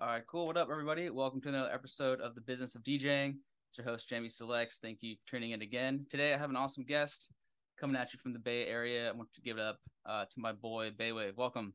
[0.00, 0.46] All right, cool.
[0.46, 1.10] What up, everybody?
[1.10, 3.34] Welcome to another episode of the Business of DJing.
[3.68, 4.78] It's your host, Jamie Selects.
[4.78, 6.06] Thank you for tuning in again.
[6.08, 7.32] Today, I have an awesome guest
[7.80, 9.08] coming at you from the Bay Area.
[9.08, 11.36] I want to give it up uh, to my boy, Baywav.
[11.36, 11.74] Welcome.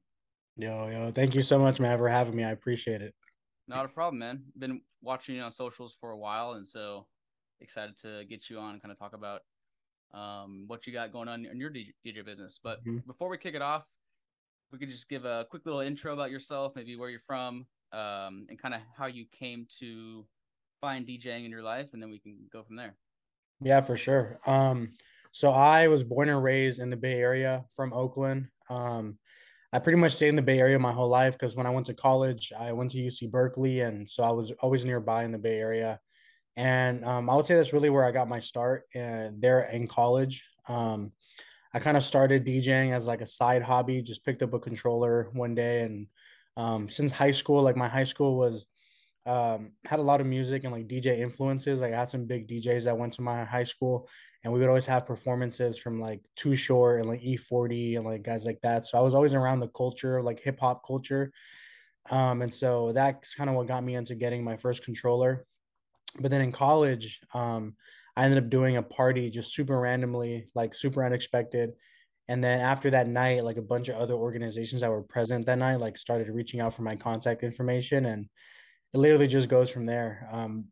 [0.56, 2.46] Yo, yo, thank you so much, man, for having me.
[2.46, 3.14] I appreciate it.
[3.68, 4.44] Not a problem, man.
[4.58, 7.08] Been watching you on socials for a while, and so
[7.60, 9.42] excited to get you on and kind of talk about
[10.14, 12.58] um, what you got going on in your DJ business.
[12.64, 13.00] But mm-hmm.
[13.06, 13.84] before we kick it off,
[14.72, 18.48] we could just give a quick little intro about yourself, maybe where you're from, um,
[18.50, 20.26] and kind of how you came to
[20.82, 22.96] find DJing in your life, and then we can go from there.
[23.62, 24.40] Yeah, for sure.
[24.46, 24.94] Um,
[25.32, 28.48] so I was born and raised in the Bay Area from Oakland.
[28.70, 29.18] Um,
[29.72, 31.88] I pretty much stayed in the Bay Area my whole life because when I went
[31.88, 35.38] to college, I went to UC Berkeley, and so I was always nearby in the
[35.38, 36.00] Bay Area.
[36.56, 39.88] And um, I would say that's really where I got my start uh, there in
[39.88, 40.48] college.
[40.68, 41.12] Um,
[41.74, 45.30] I kind of started DJing as like a side hobby, just picked up a controller
[45.34, 46.08] one day and
[46.58, 47.62] um, since high school.
[47.62, 48.68] Like my high school was
[49.26, 51.82] um, had a lot of music and like DJ influences.
[51.82, 54.10] Like I had some big DJs that went to my high school,
[54.44, 58.24] and we would always have performances from like Too Short and like E40 and like
[58.24, 58.86] guys like that.
[58.86, 61.32] So I was always around the culture, like hip hop culture.
[62.10, 65.46] Um, and so that's kind of what got me into getting my first controller.
[66.20, 67.76] But then in college, um,
[68.16, 71.72] I ended up doing a party just super randomly, like super unexpected
[72.28, 75.58] and then after that night like a bunch of other organizations that were present that
[75.58, 78.26] night like started reaching out for my contact information and
[78.94, 80.28] it literally just goes from there.
[80.32, 80.66] Um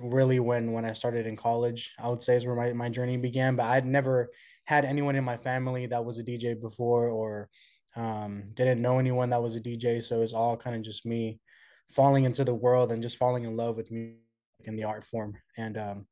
[0.00, 3.16] really when when i started in college i would say is where my, my journey
[3.16, 4.30] began but i'd never
[4.64, 7.48] had anyone in my family that was a dj before or
[7.96, 11.40] um didn't know anyone that was a dj so it's all kind of just me
[11.88, 14.20] falling into the world and just falling in love with music
[14.66, 15.36] and the art form.
[15.56, 16.06] And um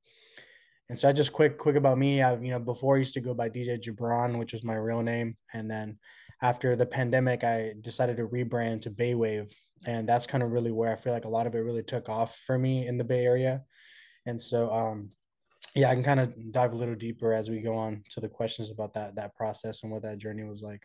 [0.88, 2.22] and so I just quick, quick about me.
[2.22, 5.02] I, you know, before I used to go by DJ Jabron, which was my real
[5.02, 5.36] name.
[5.54, 5.98] And then
[6.42, 9.50] after the pandemic, I decided to rebrand to Baywav.
[9.86, 12.08] And that's kind of really where I feel like a lot of it really took
[12.08, 13.62] off for me in the Bay Area.
[14.26, 15.10] And so, um,
[15.74, 18.28] yeah, I can kind of dive a little deeper as we go on to the
[18.28, 20.82] questions about that that process and what that journey was like.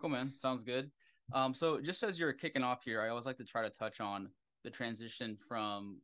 [0.00, 0.32] Cool, man.
[0.38, 0.90] Sounds good.
[1.32, 4.00] Um, so just as you're kicking off here, I always like to try to touch
[4.00, 4.28] on
[4.62, 5.98] the transition from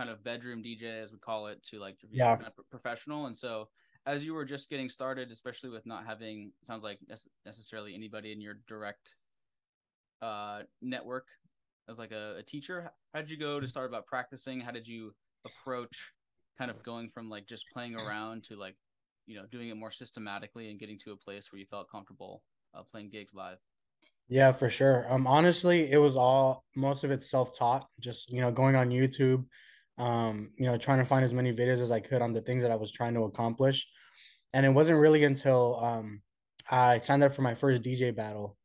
[0.00, 3.26] kind of bedroom DJ as we call it to like yeah kind of professional.
[3.26, 3.68] And so
[4.06, 6.98] as you were just getting started, especially with not having sounds like
[7.44, 9.14] necessarily anybody in your direct
[10.22, 11.26] uh, network
[11.90, 14.58] as like a, a teacher, how did you go to start about practicing?
[14.58, 15.12] How did you
[15.44, 16.12] approach
[16.56, 18.76] kind of going from like just playing around to like
[19.26, 22.42] you know doing it more systematically and getting to a place where you felt comfortable
[22.74, 23.58] uh, playing gigs live?
[24.30, 25.12] Yeah, for sure.
[25.12, 27.86] Um, honestly, it was all most of it self-taught.
[28.00, 29.44] Just you know, going on YouTube,
[30.00, 32.62] um, you know, trying to find as many videos as I could on the things
[32.62, 33.86] that I was trying to accomplish.
[34.54, 36.22] And it wasn't really until um,
[36.70, 38.56] I signed up for my first DJ battle.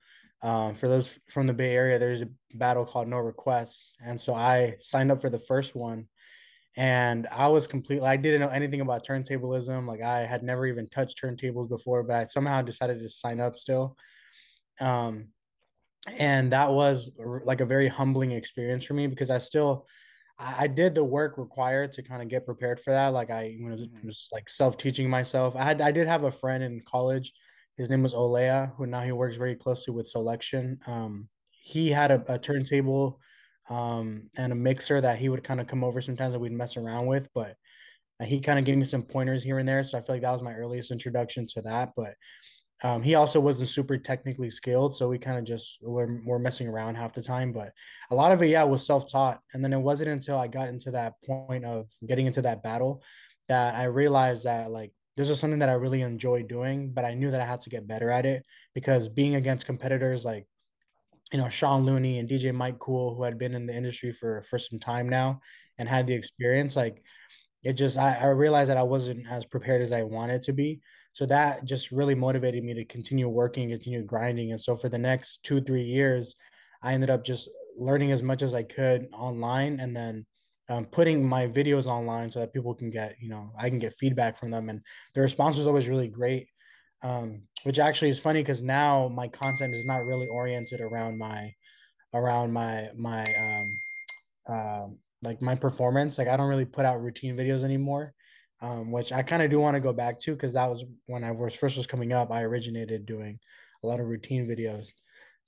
[0.42, 3.96] Um, for those from the Bay Area, there's a battle called No Requests.
[4.04, 6.08] And so I signed up for the first one.
[6.78, 9.88] And I was completely, I didn't know anything about turntablism.
[9.88, 13.58] Like I had never even touched turntables before, but I somehow decided to sign up
[13.58, 13.98] still.
[14.80, 15.30] Um,
[16.18, 17.12] and that was
[17.44, 19.86] like a very humbling experience for me because I still,
[20.38, 23.10] I, did the work required to kind of get prepared for that.
[23.10, 24.08] Like I was, mm-hmm.
[24.08, 25.56] was like self teaching myself.
[25.56, 27.34] I had I did have a friend in college.
[27.78, 30.80] His name was Olea, who now he works very closely with Selection.
[30.88, 33.20] Um, he had a, a turntable
[33.70, 36.78] um, and a mixer that he would kind of come over sometimes that we'd mess
[36.78, 37.56] around with, but
[38.24, 39.84] he kind of gave me some pointers here and there.
[39.84, 41.92] So I feel like that was my earliest introduction to that.
[41.98, 42.14] But
[42.84, 46.68] um, he also wasn't super technically skilled, so we kind of just were, were messing
[46.68, 47.54] around half the time.
[47.54, 47.72] But
[48.12, 49.40] a lot of it, yeah, was self taught.
[49.54, 53.02] And then it wasn't until I got into that point of getting into that battle
[53.48, 57.14] that I realized that like this is something that I really enjoy doing, but I
[57.14, 58.44] knew that I had to get better at it
[58.74, 60.46] because being against competitors like
[61.32, 64.42] you know Sean Looney and DJ Mike Cool, who had been in the industry for
[64.42, 65.40] for some time now
[65.78, 67.02] and had the experience, like
[67.64, 70.82] it just I, I realized that I wasn't as prepared as I wanted to be.
[71.16, 74.52] So that just really motivated me to continue working, continue grinding.
[74.52, 76.36] And so for the next two, three years,
[76.84, 80.26] I ended up just learning as much as I could online and then
[80.68, 83.94] um, putting my videos online so that people can get, you know, I can get
[83.94, 84.68] feedback from them.
[84.68, 84.82] And
[85.14, 86.50] the response was always really great,
[87.02, 91.54] um, which actually is funny because now my content is not really oriented around my,
[92.14, 94.88] around my, my, um, uh,
[95.24, 96.18] like my performance.
[96.18, 98.15] Like I don't really put out routine videos anymore
[98.66, 101.24] um, which I kind of do want to go back to because that was when
[101.24, 102.32] I was first was coming up.
[102.32, 103.40] I originated doing
[103.84, 104.94] a lot of routine videos,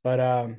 [0.04, 0.58] but um,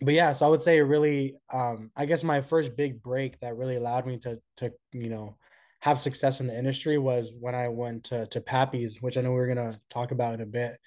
[0.00, 0.32] but yeah.
[0.32, 4.06] So I would say really, um, I guess my first big break that really allowed
[4.06, 5.36] me to to you know
[5.80, 9.32] have success in the industry was when I went to to Pappy's, which I know
[9.32, 10.78] we are gonna talk about in a bit.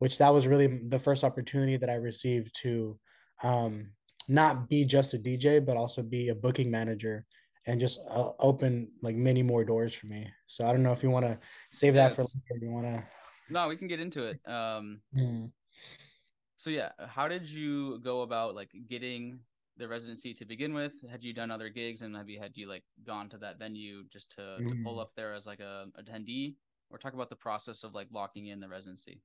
[0.00, 2.98] Which that was really the first opportunity that I received to
[3.42, 3.92] um
[4.28, 7.24] not be just a DJ, but also be a booking manager
[7.66, 10.28] and just uh, open like many more doors for me.
[10.46, 11.38] So I don't know if you want to
[11.70, 12.16] save that yes.
[12.16, 12.64] for later.
[12.64, 13.04] You want to?
[13.50, 14.40] No, we can get into it.
[14.46, 15.50] Um, mm.
[16.56, 19.40] So yeah, how did you go about like getting
[19.76, 20.94] the residency to begin with?
[21.10, 24.04] Had you done other gigs, and have you had you like gone to that venue
[24.10, 24.68] just to mm.
[24.68, 25.02] to pull mm.
[25.02, 26.54] up there as like a attendee,
[26.90, 29.20] or talk about the process of like locking in the residency?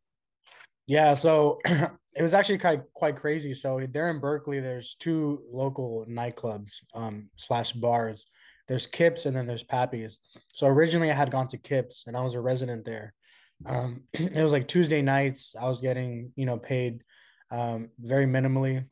[0.91, 3.53] Yeah, so it was actually quite quite crazy.
[3.53, 8.25] So there in Berkeley, there's two local nightclubs um, slash bars.
[8.67, 10.17] There's Kips and then there's Pappy's.
[10.49, 13.13] So originally I had gone to Kips and I was a resident there.
[13.65, 15.55] Um, it was like Tuesday nights.
[15.57, 17.05] I was getting you know paid
[17.51, 18.83] um, very minimally,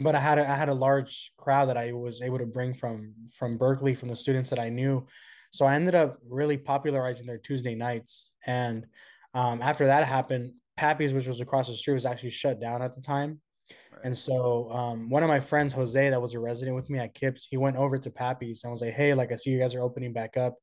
[0.00, 2.74] but I had a, I had a large crowd that I was able to bring
[2.74, 5.06] from from Berkeley from the students that I knew.
[5.54, 8.30] So I ended up really popularizing their Tuesday nights.
[8.46, 8.84] And
[9.32, 10.52] um, after that happened,
[10.82, 13.40] Pappy's, which was across the street, was actually shut down at the time.
[13.70, 14.00] Right.
[14.02, 17.14] And so um, one of my friends, Jose, that was a resident with me at
[17.14, 19.76] Kips, he went over to Pappy's and was like, "Hey, like I see you guys
[19.76, 20.56] are opening back up.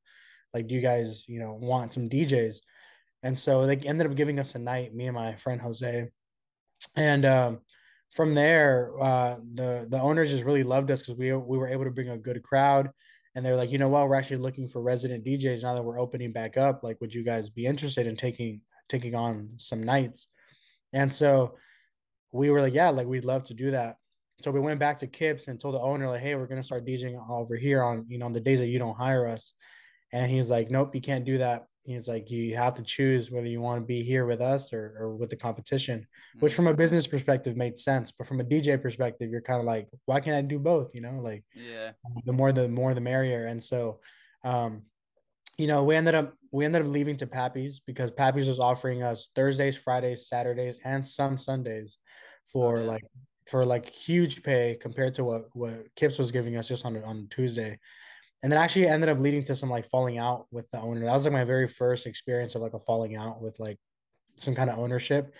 [0.52, 2.56] Like, do you guys, you know, want some DJs?"
[3.22, 6.08] And so they ended up giving us a night, me and my friend Jose.
[6.96, 7.60] And um,
[8.10, 11.84] from there, uh, the the owners just really loved us because we we were able
[11.84, 12.90] to bring a good crowd.
[13.34, 16.00] And they're like, you know what, we're actually looking for resident DJs now that we're
[16.00, 16.82] opening back up.
[16.82, 20.28] Like, would you guys be interested in taking taking on some nights.
[20.92, 21.56] And so
[22.32, 23.96] we were like, yeah, like we'd love to do that.
[24.42, 26.86] So we went back to Kips and told the owner, like, hey, we're gonna start
[26.86, 29.54] DJing over here on, you know, on the days that you don't hire us.
[30.12, 31.66] And he's like, nope, you can't do that.
[31.84, 34.96] He's like, you have to choose whether you want to be here with us or,
[34.98, 36.40] or with the competition, mm-hmm.
[36.40, 38.12] which from a business perspective made sense.
[38.12, 40.90] But from a DJ perspective, you're kind of like, why can't I do both?
[40.94, 41.92] You know, like, yeah,
[42.24, 43.46] the more the more the merrier.
[43.46, 44.00] And so,
[44.44, 44.82] um,
[45.60, 49.02] you know, we ended up we ended up leaving to Pappy's because Pappy's was offering
[49.02, 51.98] us Thursdays, Fridays, Saturdays, and some Sundays
[52.46, 52.86] for oh, yeah.
[52.86, 53.04] like
[53.46, 57.28] for like huge pay compared to what what Kips was giving us just on on
[57.28, 57.78] Tuesday.
[58.42, 61.04] And then actually ended up leading to some like falling out with the owner.
[61.04, 63.78] That was like my very first experience of like a falling out with like
[64.36, 65.34] some kind of ownership.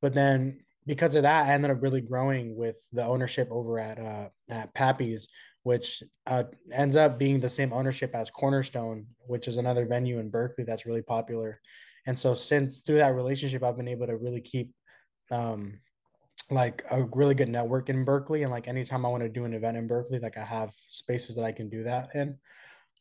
[0.00, 3.98] But then because of that, I ended up really growing with the ownership over at
[3.98, 5.28] uh at Pappy's
[5.66, 10.30] which uh, ends up being the same ownership as Cornerstone, which is another venue in
[10.30, 11.60] Berkeley that's really popular.
[12.06, 14.70] And so since through that relationship, I've been able to really keep
[15.32, 15.80] um,
[16.52, 18.44] like a really good network in Berkeley.
[18.44, 21.34] And like anytime I want to do an event in Berkeley, like I have spaces
[21.34, 22.38] that I can do that in.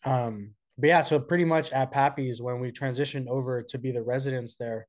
[0.04, 4.02] Um, but yeah, so pretty much at Pappy's when we transitioned over to be the
[4.02, 4.88] residents there,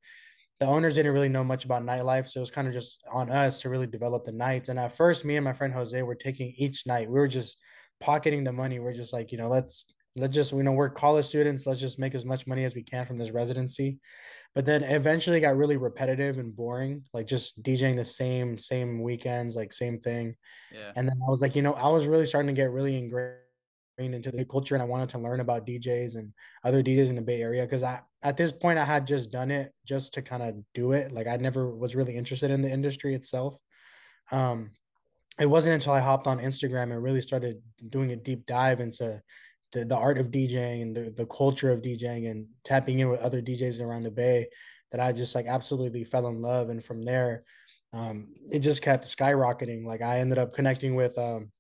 [0.59, 2.29] the owners didn't really know much about nightlife.
[2.29, 4.69] So it was kind of just on us to really develop the nights.
[4.69, 7.09] And at first, me and my friend Jose were taking each night.
[7.09, 7.59] We were just
[8.01, 8.79] pocketing the money.
[8.79, 9.85] We're just like, you know, let's
[10.17, 11.67] let's just, you know, we're college students.
[11.67, 13.99] Let's just make as much money as we can from this residency.
[14.55, 19.55] But then eventually got really repetitive and boring, like just DJing the same, same weekends,
[19.55, 20.37] like same thing.
[20.73, 20.93] Yeah.
[20.97, 23.37] And then I was like, you know, I was really starting to get really ingrained
[23.99, 26.33] into the culture and I wanted to learn about DJs and
[26.65, 29.51] other DJs in the Bay Area because I at this point I had just done
[29.51, 31.13] it just to kind of do it.
[31.13, 33.57] Like I never was really interested in the industry itself.
[34.31, 34.73] Um,
[35.41, 39.21] it wasn't until I hopped on Instagram and really started doing a deep dive into
[39.73, 43.21] the, the art of DJing and the, the culture of DJing and tapping in with
[43.21, 44.49] other DJs around the Bay
[44.93, 46.71] that I just like absolutely fell in love.
[46.71, 47.45] And from there,
[47.93, 49.85] um, it just kept skyrocketing.
[49.85, 51.51] Like I ended up connecting with um,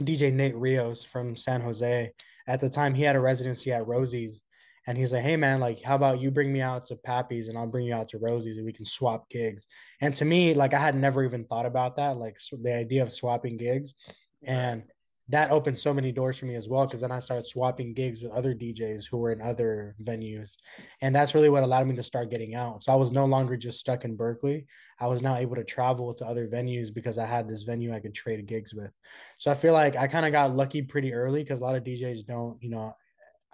[0.00, 2.12] DJ Nate Rios from San Jose.
[2.46, 4.40] At the time, he had a residency at Rosie's,
[4.86, 7.56] and he's like, "Hey man, like, how about you bring me out to Pappy's, and
[7.58, 9.66] I'll bring you out to Rosie's, and we can swap gigs."
[10.00, 13.02] And to me, like, I had never even thought about that, like so the idea
[13.02, 13.94] of swapping gigs,
[14.42, 14.84] and
[15.30, 18.22] that opened so many doors for me as well because then I started swapping gigs
[18.22, 20.56] with other DJs who were in other venues.
[21.00, 22.82] And that's really what allowed me to start getting out.
[22.82, 24.66] So I was no longer just stuck in Berkeley.
[24.98, 28.00] I was now able to travel to other venues because I had this venue I
[28.00, 28.90] could trade gigs with.
[29.38, 31.84] So I feel like I kind of got lucky pretty early because a lot of
[31.84, 32.92] DJs don't, you know,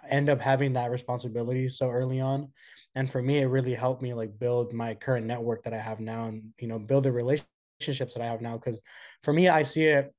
[0.09, 2.51] end up having that responsibility so early on.
[2.95, 5.99] And for me, it really helped me like build my current network that I have
[5.99, 8.57] now and, you know, build the relationships that I have now.
[8.57, 8.81] Cause
[9.21, 10.11] for me, I see it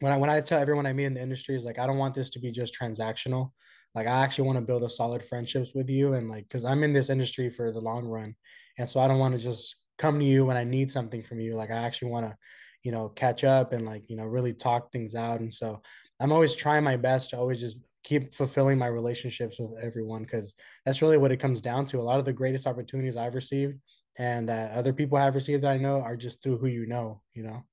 [0.00, 1.98] when I when I tell everyone I meet in the industry is like I don't
[1.98, 3.52] want this to be just transactional.
[3.94, 6.82] Like I actually want to build a solid friendships with you and like because I'm
[6.82, 8.34] in this industry for the long run,
[8.78, 11.40] and so I don't want to just come to you when I need something from
[11.40, 11.56] you.
[11.56, 12.36] Like I actually want to,
[12.82, 15.40] you know, catch up and like you know really talk things out.
[15.40, 15.82] And so
[16.20, 20.54] I'm always trying my best to always just keep fulfilling my relationships with everyone because
[20.84, 21.98] that's really what it comes down to.
[21.98, 23.78] A lot of the greatest opportunities I've received
[24.16, 27.22] and that other people have received that I know are just through who you know.
[27.34, 27.64] You know.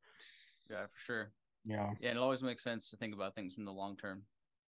[0.70, 1.32] Yeah, for sure.
[1.66, 1.92] Yeah.
[2.00, 4.24] Yeah, and it always makes sense to think about things from the long term.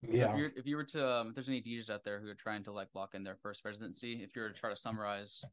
[0.02, 0.34] Yeah.
[0.34, 2.36] So if, if, you were to, um, if there's any DJs out there who are
[2.36, 5.44] trying to like lock in their first residency, if you were to try to summarize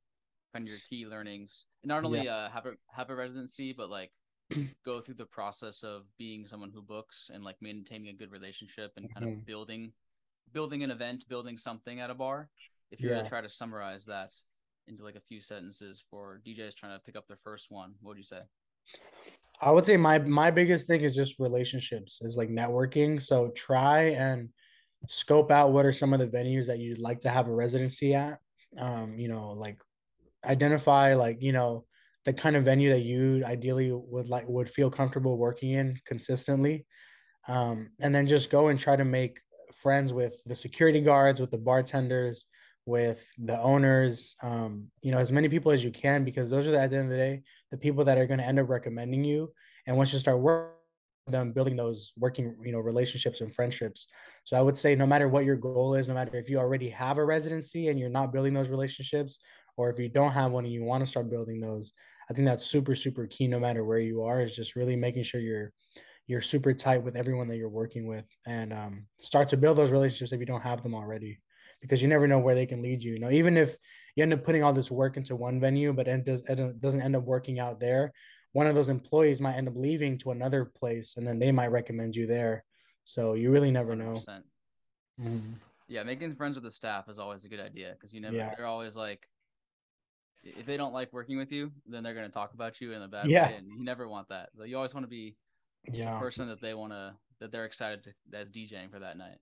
[0.52, 2.34] kind of your key learnings, not only yeah.
[2.34, 4.10] uh, have a have a residency, but like
[4.84, 8.92] go through the process of being someone who books and like maintaining a good relationship
[8.96, 9.32] and kind Mhm.
[9.32, 9.92] of building
[10.52, 12.48] building an event, building something at a bar.
[12.90, 13.22] If you were Yeah.
[13.22, 14.34] to try to summarize that
[14.86, 18.12] into like a few sentences for DJs trying to pick up their first one, what
[18.12, 18.40] would you say?
[19.60, 23.20] I would say my my biggest thing is just relationships, is like networking.
[23.20, 24.50] So try and
[25.08, 28.14] scope out what are some of the venues that you'd like to have a residency
[28.14, 28.38] at.
[28.76, 29.80] Um, you know, like
[30.44, 31.86] identify like, you know,
[32.24, 36.86] the kind of venue that you ideally would like would feel comfortable working in consistently.
[37.46, 39.40] Um, and then just go and try to make
[39.74, 42.46] friends with the security guards, with the bartenders,
[42.88, 46.70] with the owners, um, you know, as many people as you can, because those are
[46.70, 48.70] the, at the end of the day, the people that are going to end up
[48.70, 49.52] recommending you.
[49.86, 50.72] And once you start working
[51.26, 54.08] them, building those working, you know, relationships and friendships.
[54.44, 56.88] So I would say no matter what your goal is, no matter if you already
[56.88, 59.38] have a residency and you're not building those relationships,
[59.76, 61.92] or if you don't have one and you want to start building those,
[62.30, 65.24] I think that's super, super key no matter where you are, is just really making
[65.24, 65.72] sure you're
[66.26, 69.90] you're super tight with everyone that you're working with and um, start to build those
[69.90, 71.40] relationships if you don't have them already
[71.80, 73.76] because you never know where they can lead you you know even if
[74.16, 77.02] you end up putting all this work into one venue but it, does, it doesn't
[77.02, 78.12] end up working out there
[78.52, 81.70] one of those employees might end up leaving to another place and then they might
[81.70, 82.64] recommend you there
[83.04, 84.44] so you really never know 100%.
[85.20, 85.54] Mhm.
[85.88, 88.54] Yeah, making friends with the staff is always a good idea because you never Yeah.
[88.56, 89.26] they're always like
[90.44, 93.08] if they don't like working with you, then they're gonna talk about you in a
[93.08, 93.48] bad Yeah.
[93.48, 94.50] way, and you never want that.
[94.54, 95.36] Like, you always want to be
[95.84, 99.38] the person that they want to that they're excited to that's DJing for that night.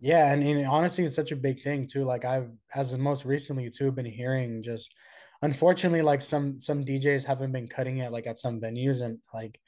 [0.00, 2.04] Yeah, and, and honestly, it's such a big thing too.
[2.04, 4.94] Like I've, as of most recently too, been hearing just,
[5.42, 9.60] unfortunately, like some some DJs haven't been cutting it like at some venues, and like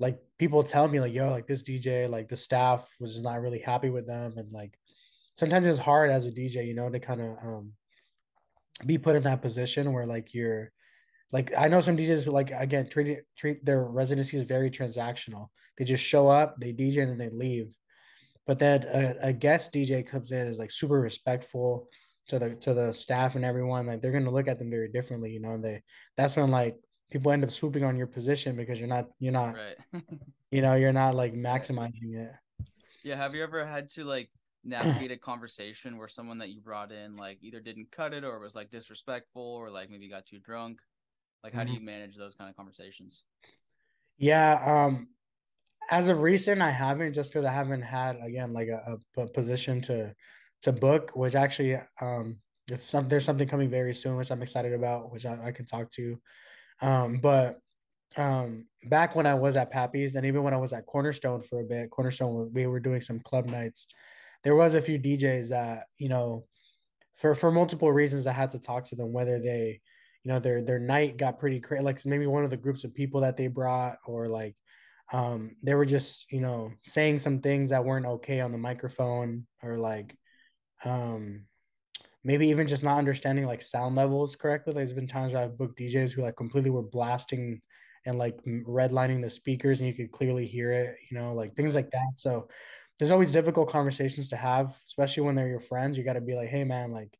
[0.00, 3.60] like people tell me like, yo, like this DJ, like the staff was not really
[3.60, 4.78] happy with them, and like
[5.36, 7.72] sometimes it's hard as a DJ, you know, to kind of um
[8.84, 10.70] be put in that position where like you're
[11.32, 15.48] like I know some DJs who like again treat treat their residency as very transactional.
[15.78, 17.74] They just show up, they DJ, and then they leave
[18.46, 21.88] but then a, a guest DJ comes in is like super respectful
[22.28, 23.86] to the to the staff and everyone.
[23.86, 25.52] Like they're gonna look at them very differently, you know.
[25.54, 25.82] And they
[26.16, 26.76] that's when like
[27.10, 30.02] people end up swooping on your position because you're not you're not Right.
[30.50, 32.32] you know you're not like maximizing it.
[33.04, 33.16] yeah.
[33.16, 34.30] Have you ever had to like
[34.64, 38.38] navigate a conversation where someone that you brought in like either didn't cut it or
[38.40, 40.80] was like disrespectful or like maybe got too drunk?
[41.44, 41.74] Like, how do Mhm.
[41.74, 43.22] you manage those kind of conversations?
[44.18, 44.58] Yeah.
[44.64, 45.08] Um.
[45.90, 49.80] As of recent, I haven't just because I haven't had again like a, a, position
[49.82, 50.14] to
[50.62, 52.38] to book, which actually um
[52.68, 55.66] it's some there's something coming very soon, which I'm excited about, which I, I can
[55.66, 56.20] talk to.
[56.82, 57.58] Um, but
[58.16, 61.60] um back when I was at Pappy's and even when I was at Cornerstone for
[61.60, 63.86] a bit, Cornerstone we were doing some club nights.
[64.42, 66.46] There was a few DJs that, you know,
[67.14, 69.80] for for multiple reasons I had to talk to them whether they,
[70.24, 72.94] you know, their their night got pretty crazy like maybe one of the groups of
[72.94, 74.56] people that they brought or like
[75.12, 79.46] um they were just, you know, saying some things that weren't okay on the microphone
[79.62, 80.16] or like
[80.84, 81.46] um
[82.24, 84.72] maybe even just not understanding like sound levels correctly.
[84.72, 87.60] Like, there's been times where I've booked DJs who like completely were blasting
[88.04, 91.74] and like redlining the speakers and you could clearly hear it, you know, like things
[91.74, 92.12] like that.
[92.16, 92.48] So
[92.98, 95.96] there's always difficult conversations to have, especially when they're your friends.
[95.98, 97.16] You got to be like, hey man, like,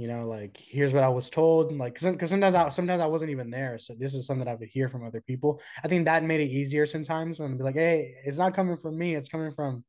[0.00, 1.76] you know, like here's what I was told.
[1.76, 4.54] Like, because sometimes I sometimes I wasn't even there, so this is something that I
[4.54, 5.60] would hear from other people.
[5.84, 8.96] I think that made it easier sometimes when be like, hey, it's not coming from
[8.96, 9.84] me, it's coming from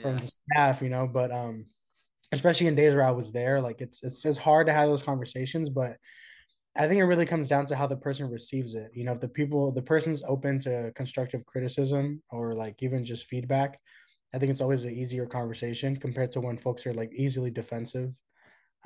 [0.00, 1.06] from the staff, you know.
[1.06, 1.66] But um,
[2.32, 5.02] especially in days where I was there, like it's it's it's hard to have those
[5.02, 5.98] conversations, but
[6.76, 8.92] I think it really comes down to how the person receives it.
[8.94, 13.26] You know, if the people the person's open to constructive criticism or like even just
[13.26, 13.78] feedback,
[14.32, 18.18] I think it's always an easier conversation compared to when folks are like easily defensive.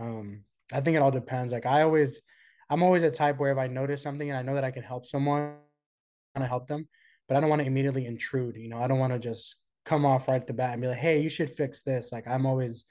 [0.00, 1.52] Um, I think it all depends.
[1.52, 2.20] Like I always
[2.70, 4.82] I'm always a type where if I notice something and I know that I can
[4.82, 6.88] help someone, I want to help them,
[7.28, 8.56] but I don't want to immediately intrude.
[8.56, 10.88] You know, I don't want to just come off right at the bat and be
[10.88, 12.12] like, hey, you should fix this.
[12.12, 12.84] Like I'm always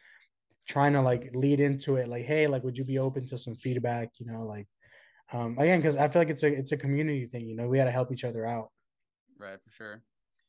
[0.67, 3.55] trying to like lead into it, like, hey, like, would you be open to some
[3.55, 4.09] feedback?
[4.19, 4.67] You know, like
[5.31, 7.77] um again, because I feel like it's a it's a community thing, you know, we
[7.77, 8.69] gotta help each other out.
[9.39, 9.57] Right.
[9.63, 10.03] For sure.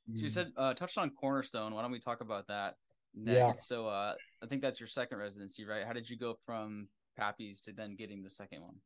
[0.08, 0.18] Mm-hmm.
[0.18, 1.74] So you said uh, touched on Cornerstone.
[1.74, 2.74] Why don't we talk about that
[3.14, 3.38] next?
[3.38, 3.50] Yeah.
[3.58, 5.86] So uh, I think that's your second residency, right?
[5.86, 8.76] How did you go from Pappy's to then getting the second one?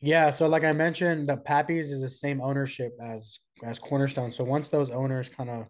[0.00, 4.30] Yeah, so like I mentioned, the Pappies is the same ownership as as Cornerstone.
[4.30, 5.66] So once those owners kind of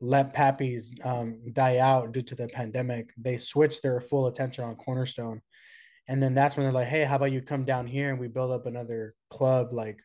[0.00, 4.76] let Pappies um, die out due to the pandemic, they switched their full attention on
[4.76, 5.40] Cornerstone,
[6.08, 8.28] and then that's when they're like, "Hey, how about you come down here and we
[8.28, 10.00] build up another club, like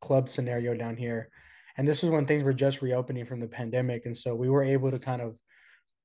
[0.00, 1.30] club scenario down here?"
[1.76, 4.62] And this is when things were just reopening from the pandemic, and so we were
[4.62, 5.38] able to kind of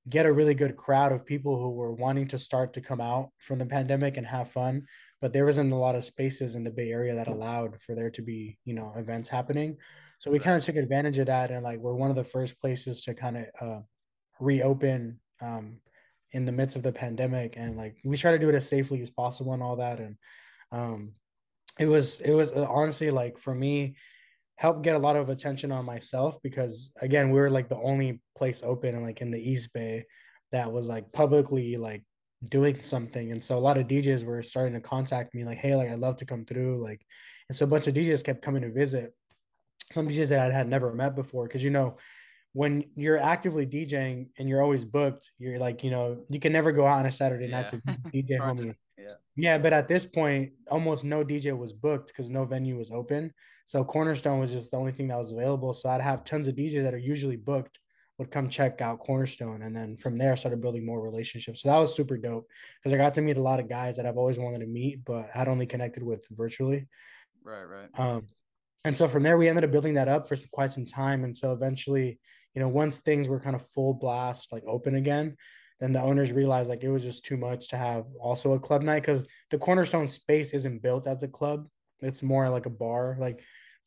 [0.10, 3.30] get a really good crowd of people who were wanting to start to come out
[3.40, 4.86] from the pandemic and have fun
[5.26, 8.12] but there wasn't a lot of spaces in the bay area that allowed for there
[8.12, 9.76] to be you know events happening.
[10.20, 12.60] So we kind of took advantage of that, and like we're one of the first
[12.60, 13.80] places to kind of uh,
[14.40, 15.78] reopen um,
[16.32, 19.02] in the midst of the pandemic, and like we try to do it as safely
[19.02, 20.00] as possible and all that.
[20.00, 20.16] And
[20.72, 21.14] um,
[21.80, 23.96] it was it was uh, honestly like for me
[24.58, 28.22] helped get a lot of attention on myself because again we were like the only
[28.38, 30.06] place open and like in the east bay
[30.52, 32.04] that was like publicly like
[32.50, 33.32] doing something.
[33.32, 36.00] And so a lot of djs were starting to contact me like hey like i'd
[36.00, 37.06] love to come through like
[37.50, 39.14] and so a bunch of djs kept coming to visit.
[39.92, 41.98] Some djs that i had never met before because you know
[42.54, 46.72] when you're actively djing and you're always booked you're like you know you can never
[46.72, 47.62] go out on a saturday yeah.
[47.62, 47.78] night to
[48.14, 48.74] dj homie
[49.36, 53.32] yeah but at this point almost no dj was booked because no venue was open
[53.66, 56.56] so cornerstone was just the only thing that was available so i'd have tons of
[56.56, 57.80] djs that are usually booked
[58.18, 59.64] would come check out Cornerstone.
[59.64, 61.62] And then from there, I started building more relationships.
[61.62, 62.48] So that was super dope
[62.80, 65.04] because I got to meet a lot of guys that I've always wanted to meet,
[65.04, 66.88] but had only connected with virtually.
[67.44, 68.00] Right, right.
[68.00, 68.28] Um,
[68.86, 71.24] and so from there, we ended up building that up for some, quite some time
[71.24, 72.20] until eventually,
[72.54, 75.36] you know, once things were kind of full blast, like open again,
[75.80, 78.82] then the owners realized like it was just too much to have also a club
[78.82, 81.68] night because the Cornerstone space isn't built as a club.
[82.02, 83.18] It's more like a bar.
[83.20, 83.42] Like,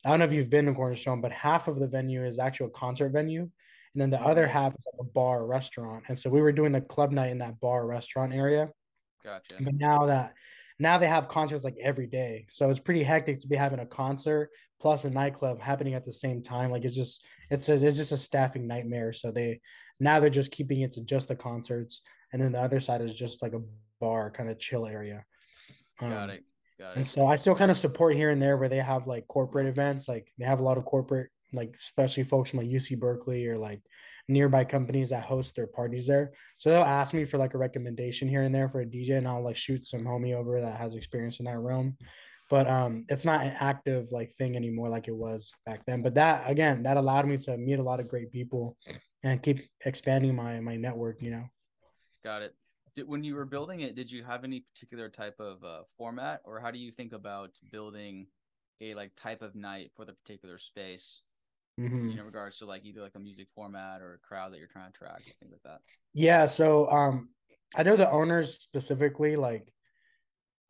[0.05, 2.69] I don't know if you've been to Cornerstone, but half of the venue is actual
[2.69, 3.49] concert venue
[3.93, 6.05] and then the other half is like a bar restaurant.
[6.07, 8.69] And so we were doing the club night in that bar restaurant area.
[9.23, 9.55] Gotcha.
[9.59, 10.33] But now that
[10.81, 13.85] now they have concerts like every day, so it's pretty hectic to be having a
[13.85, 16.71] concert plus a nightclub happening at the same time.
[16.71, 19.11] Like it's just it's a, it's just a staffing nightmare.
[19.11, 19.59] So they
[19.99, 22.01] now they're just keeping it to just the concerts,
[22.33, 23.61] and then the other side is just like a
[23.99, 25.25] bar kind of chill area.
[26.01, 26.43] Um, Got it.
[26.79, 26.97] Got it.
[26.97, 29.67] And so I still kind of support here and there where they have like corporate
[29.67, 30.07] events.
[30.07, 33.57] Like they have a lot of corporate like especially folks from like UC Berkeley or
[33.57, 33.81] like
[34.27, 36.31] nearby companies that host their parties there.
[36.57, 39.27] So they'll ask me for like a recommendation here and there for a DJ, and
[39.27, 41.97] I'll like shoot some homie over that has experience in that realm.
[42.49, 46.01] But um, it's not an active like thing anymore like it was back then.
[46.01, 48.77] But that again, that allowed me to meet a lot of great people
[49.23, 51.21] and keep expanding my my network.
[51.21, 51.43] You know.
[52.23, 52.55] Got it.
[52.95, 56.41] Did, when you were building it, did you have any particular type of uh, format,
[56.43, 58.27] or how do you think about building
[58.81, 61.21] a like type of night for the particular space?
[61.79, 62.17] mm-hmm.
[62.17, 64.91] in regards to like either like a music format or a crowd that you're trying
[64.91, 65.79] to attract, things like that?
[66.13, 67.29] Yeah, so um,
[67.75, 69.71] I know the owners specifically like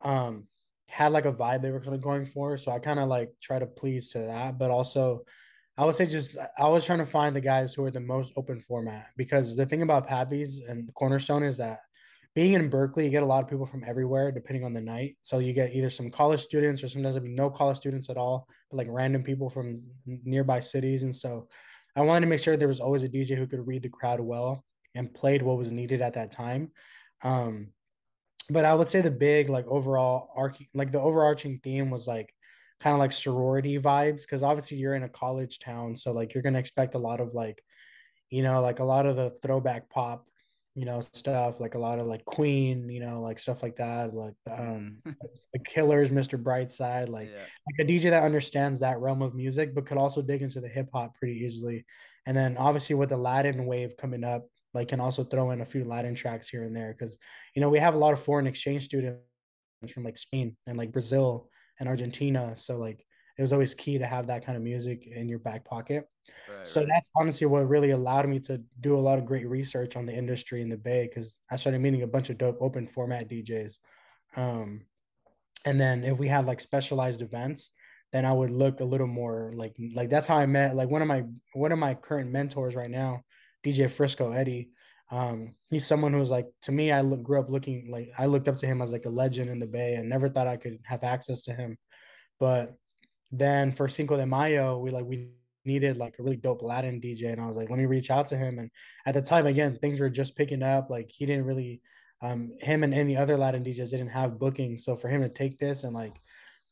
[0.02, 0.46] um
[0.88, 3.30] had like a vibe they were kind of going for, so I kind of like
[3.40, 5.22] try to please to that, but also.
[5.80, 8.34] I would say just I was trying to find the guys who are the most
[8.36, 11.78] open format because the thing about Pappy's and Cornerstone is that
[12.34, 15.16] being in Berkeley, you get a lot of people from everywhere, depending on the night.
[15.22, 18.18] So you get either some college students or sometimes there'll be no college students at
[18.18, 21.02] all, but like random people from nearby cities.
[21.02, 21.48] And so
[21.96, 24.20] I wanted to make sure there was always a DJ who could read the crowd
[24.20, 24.62] well
[24.94, 26.72] and played what was needed at that time.
[27.24, 27.68] Um,
[28.50, 32.34] but I would say the big like overall arc like the overarching theme was like
[32.80, 36.42] kind of like sorority vibes because obviously you're in a college town, so like you're
[36.42, 37.62] gonna expect a lot of like
[38.30, 40.26] you know like a lot of the throwback pop
[40.74, 44.14] you know stuff like a lot of like queen you know like stuff like that
[44.14, 47.40] like um the killers mr brightside like yeah.
[47.40, 50.68] like a dj that understands that realm of music but could also dig into the
[50.68, 51.84] hip-hop pretty easily
[52.26, 55.64] and then obviously with the latin wave coming up like can also throw in a
[55.64, 57.18] few latin tracks here and there because
[57.56, 59.20] you know we have a lot of foreign exchange students
[59.92, 63.04] from like spain and like brazil and argentina so like
[63.40, 66.06] it was always key to have that kind of music in your back pocket.
[66.46, 66.88] Right, so right.
[66.88, 70.12] that's honestly what really allowed me to do a lot of great research on the
[70.12, 73.78] industry in the Bay because I started meeting a bunch of dope open format DJs.
[74.36, 74.82] Um,
[75.64, 77.72] and then if we had like specialized events,
[78.12, 81.00] then I would look a little more like like that's how I met like one
[81.00, 83.24] of my one of my current mentors right now,
[83.64, 84.68] DJ Frisco Eddie.
[85.10, 88.48] Um, he's someone who's like to me, I look, grew up looking like I looked
[88.48, 90.78] up to him as like a legend in the Bay and never thought I could
[90.84, 91.76] have access to him.
[92.38, 92.76] But
[93.32, 95.30] then for Cinco de Mayo, we like we
[95.64, 98.28] needed like a really dope Latin DJ, and I was like, let me reach out
[98.28, 98.58] to him.
[98.58, 98.70] And
[99.06, 100.90] at the time, again, things were just picking up.
[100.90, 101.82] Like he didn't really,
[102.22, 104.84] um, him and any other Latin DJs didn't have bookings.
[104.84, 106.16] So for him to take this and like,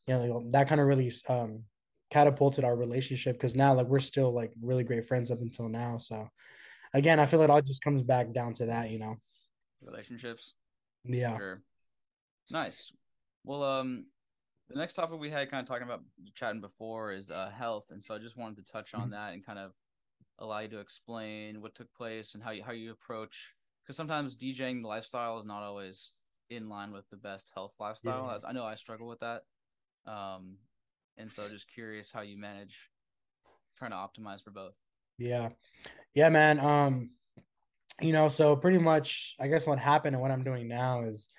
[0.07, 1.63] you know, like, that kind of really um
[2.09, 5.97] catapulted our relationship because now like we're still like really great friends up until now.
[5.97, 6.27] So
[6.93, 9.17] again, I feel it all just comes back down to that, you know.
[9.81, 10.53] Relationships.
[11.05, 11.37] Yeah.
[11.37, 11.61] Sure.
[12.51, 12.91] Nice.
[13.43, 14.05] Well, um,
[14.69, 16.03] the next topic we had kind of talking about
[16.35, 19.11] chatting before is uh, health, and so I just wanted to touch on mm-hmm.
[19.11, 19.71] that and kind of
[20.39, 24.35] allow you to explain what took place and how you how you approach because sometimes
[24.35, 26.11] DJing the lifestyle is not always
[26.49, 28.39] in line with the best health lifestyle.
[28.41, 28.47] Yeah.
[28.47, 29.43] I know I struggle with that,
[30.05, 30.57] um,
[31.17, 32.89] and so just curious how you manage
[33.77, 34.75] trying to optimize for both.
[35.19, 35.49] Yeah,
[36.15, 36.59] yeah, man.
[36.59, 37.11] Um,
[38.01, 41.29] you know, so pretty much, I guess what happened and what I'm doing now is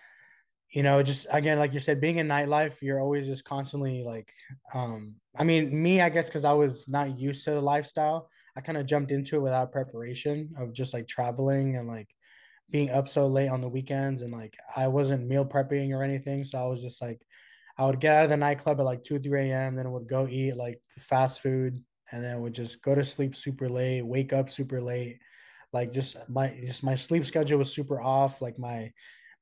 [0.73, 4.33] you know, just again, like you said, being in nightlife, you're always just constantly like,
[4.75, 8.62] um, I mean, me, I guess, because I was not used to the lifestyle, I
[8.62, 12.09] kind of jumped into it without preparation of just like traveling and like
[12.71, 14.23] being up so late on the weekends.
[14.23, 16.45] And like, I wasn't meal prepping or anything.
[16.45, 17.21] So I was just like,
[17.79, 20.29] I would get out of the nightclub at like 2, 3 a.m., then would go
[20.29, 24.51] eat like fast food and then would just go to sleep super late, wake up
[24.51, 25.20] super late.
[25.73, 28.42] Like just my just my sleep schedule was super off.
[28.42, 28.92] Like my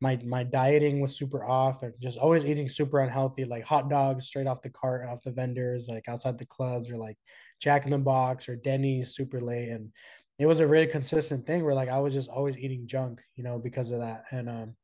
[0.01, 4.27] my my dieting was super off and just always eating super unhealthy like hot dogs
[4.27, 7.17] straight off the cart off the vendors like outside the clubs or like
[7.61, 9.91] jack in the box or denny's super late and
[10.39, 13.43] it was a really consistent thing where like i was just always eating junk you
[13.43, 14.75] know because of that and um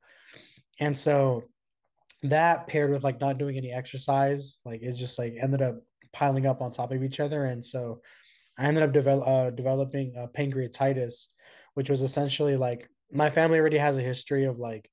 [0.81, 1.44] and so
[2.25, 5.77] that paired with like not doing any exercise like it just like ended up
[6.14, 8.00] piling up on top of each other and so
[8.59, 11.27] i ended up develop, uh, developing uh, pancreatitis
[11.74, 14.88] which was essentially like my family already has a history of like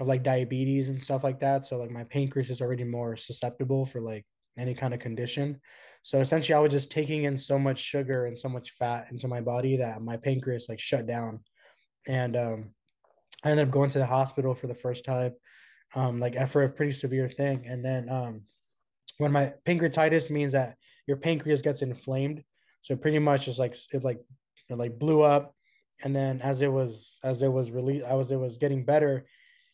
[0.00, 1.64] of like diabetes and stuff like that.
[1.66, 4.24] So like my pancreas is already more susceptible for like
[4.58, 5.60] any kind of condition.
[6.02, 9.28] So essentially I was just taking in so much sugar and so much fat into
[9.28, 11.40] my body that my pancreas like shut down.
[12.08, 12.70] And um
[13.44, 15.32] I ended up going to the hospital for the first time,
[15.96, 17.66] um, like after a pretty severe thing.
[17.66, 18.42] And then um
[19.18, 22.42] when my pancreatitis means that your pancreas gets inflamed.
[22.80, 24.20] So pretty much it's like it like
[24.68, 25.54] it like blew up.
[26.04, 29.24] And then as it was as it was released, I was it was getting better,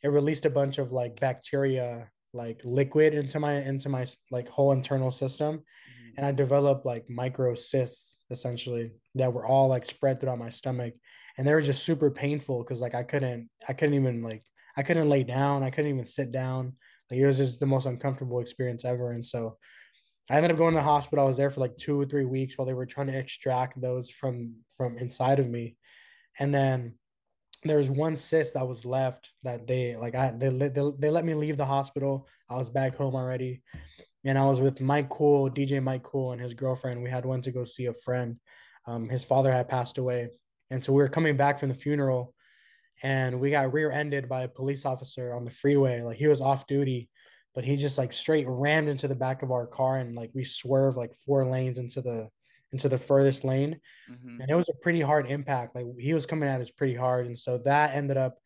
[0.02, 4.72] it released a bunch of like bacteria like liquid into my into my like whole
[4.72, 6.08] internal system mm-hmm.
[6.16, 10.94] and i developed like micro cysts essentially that were all like spread throughout my stomach
[11.36, 14.44] and they were just super painful because like i couldn't i couldn't even like
[14.76, 16.74] i couldn't lay down i couldn't even sit down
[17.10, 19.56] like it was just the most uncomfortable experience ever and so
[20.30, 22.24] i ended up going to the hospital i was there for like two or three
[22.24, 25.76] weeks while they were trying to extract those from from inside of me
[26.38, 26.94] and then
[27.64, 30.68] there was one cyst that was left that they like I they, they
[30.98, 32.28] they let me leave the hospital.
[32.48, 33.62] I was back home already,
[34.24, 37.02] and I was with Mike Cool, DJ Mike Cool, and his girlfriend.
[37.02, 38.36] We had went to go see a friend.
[38.86, 40.28] Um, his father had passed away,
[40.70, 42.32] and so we were coming back from the funeral,
[43.02, 46.02] and we got rear-ended by a police officer on the freeway.
[46.02, 47.08] Like he was off duty,
[47.54, 50.44] but he just like straight rammed into the back of our car, and like we
[50.44, 52.28] swerved like four lanes into the
[52.72, 53.80] into the furthest lane.
[54.10, 54.40] Mm-hmm.
[54.40, 55.74] And it was a pretty hard impact.
[55.74, 57.26] Like he was coming at us pretty hard.
[57.26, 58.38] And so that ended up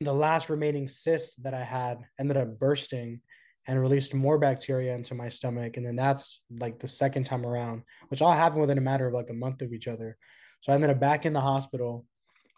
[0.00, 3.20] the last remaining cyst that I had ended up bursting
[3.68, 5.76] and released more bacteria into my stomach.
[5.76, 9.14] And then that's like the second time around, which all happened within a matter of
[9.14, 10.16] like a month of each other.
[10.60, 12.06] So I ended up back in the hospital.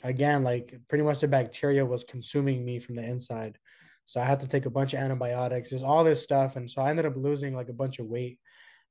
[0.05, 3.59] Again, like pretty much the bacteria was consuming me from the inside.
[4.05, 6.57] So I had to take a bunch of antibiotics, just all this stuff.
[6.57, 8.39] And so I ended up losing like a bunch of weight.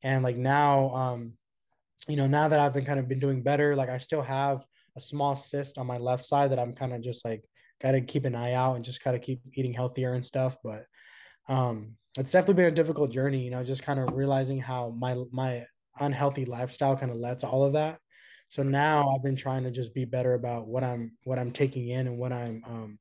[0.03, 1.33] And like now, um,
[2.07, 4.65] you know, now that I've been kind of been doing better, like I still have
[4.95, 7.43] a small cyst on my left side that I'm kind of just like
[7.81, 10.57] gotta keep an eye out and just kind of keep eating healthier and stuff.
[10.63, 10.85] But
[11.47, 15.15] um it's definitely been a difficult journey, you know, just kind of realizing how my
[15.31, 15.65] my
[15.99, 17.99] unhealthy lifestyle kind of led to all of that.
[18.53, 21.87] So now I've been trying to just be better about what I'm what I'm taking
[21.87, 22.99] in and what I'm um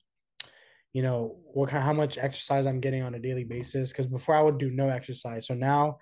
[0.95, 4.35] you know what kind how much exercise I'm getting on a daily basis because before
[4.35, 5.47] I would do no exercise.
[5.47, 5.99] So now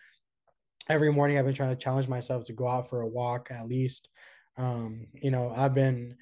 [0.88, 3.66] every morning I've been trying to challenge myself to go out for a walk at
[3.66, 4.08] least.
[4.56, 6.14] Um, you know, I've been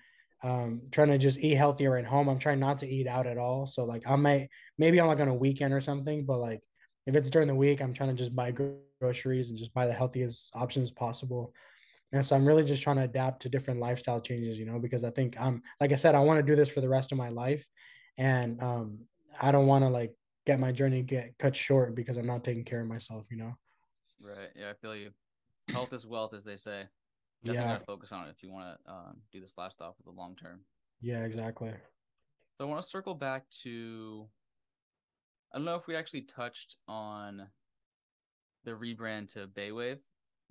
[0.43, 2.31] um, trying to just eat healthier at home.
[2.31, 3.67] I'm trying not to eat out at all.
[3.67, 6.63] So like I might maybe on like on a weekend or something, but like
[7.05, 8.55] if it's during the week, I'm trying to just buy
[9.03, 11.53] groceries and just buy the healthiest options possible.
[12.13, 15.05] And so I'm really just trying to adapt to different lifestyle changes, you know, because
[15.05, 17.19] I think I'm like I said, I want to do this for the rest of
[17.19, 17.67] my life.
[18.17, 19.01] And um,
[19.43, 20.15] I don't want to like
[20.47, 23.55] get my journey get cut short because I'm not taking care of myself, you know.
[24.21, 24.49] Right.
[24.57, 25.11] Yeah, I feel you.
[25.69, 26.85] Health is wealth, as they say.
[27.45, 27.79] Definitely yeah.
[27.87, 30.61] focus on it if you want to um, do this lifestyle for the long term.
[31.01, 31.73] Yeah, exactly.
[32.57, 34.27] So I want to circle back to.
[35.53, 37.47] I don't know if we actually touched on
[38.65, 39.99] the rebrand to Baywav.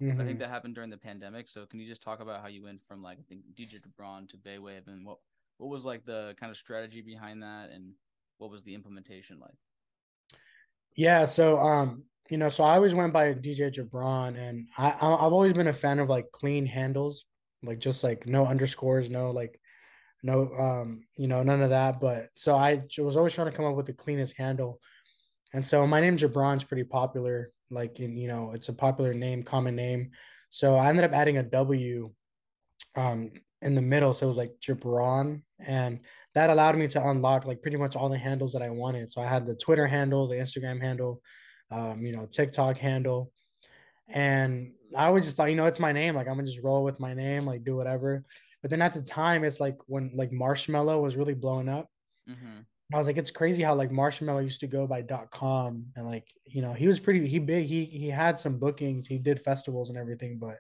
[0.02, 0.12] Mm-hmm.
[0.12, 0.40] I think mm-hmm.
[0.40, 1.48] that happened during the pandemic.
[1.48, 4.30] So can you just talk about how you went from like I think DJ DeBron
[4.30, 5.18] to Baywav and what
[5.58, 7.94] what was like the kind of strategy behind that and
[8.38, 9.56] what was the implementation like?
[10.96, 15.34] Yeah, so um you know, so I always went by DJ Jabron, and I I've
[15.34, 17.26] always been a fan of like clean handles,
[17.64, 19.60] like just like no underscores, no like
[20.24, 22.00] no um you know none of that.
[22.00, 24.80] But so I was always trying to come up with the cleanest handle,
[25.54, 27.52] and so my name Jabron's pretty popular.
[27.70, 30.12] Like in, you know, it's a popular name, common name.
[30.50, 32.12] So I ended up adding a W
[32.96, 36.00] um in the middle, so it was like Jabron, and
[36.36, 39.12] that allowed me to unlock like pretty much all the handles that I wanted.
[39.12, 41.22] So I had the Twitter handle, the Instagram handle
[41.72, 43.32] um, you know, TikTok handle.
[44.10, 46.16] And I was just thought, you know, it's my name.
[46.16, 48.24] Like I'm gonna just roll with my name, like do whatever.
[48.62, 51.88] But then at the time, it's like when like Marshmello was really blowing up.
[52.30, 52.62] Mm-hmm.
[52.94, 56.06] I was like, it's crazy how like Marshmello used to go by dot com and
[56.06, 57.66] like, you know, he was pretty he big.
[57.66, 60.56] He he had some bookings, he did festivals and everything, but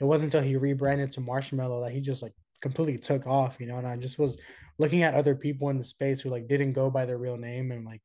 [0.00, 3.66] it wasn't until he rebranded to Marshmello that he just like completely took off, you
[3.66, 3.76] know.
[3.76, 4.36] And I just was
[4.78, 7.70] looking at other people in the space who like didn't go by their real name
[7.70, 8.02] and like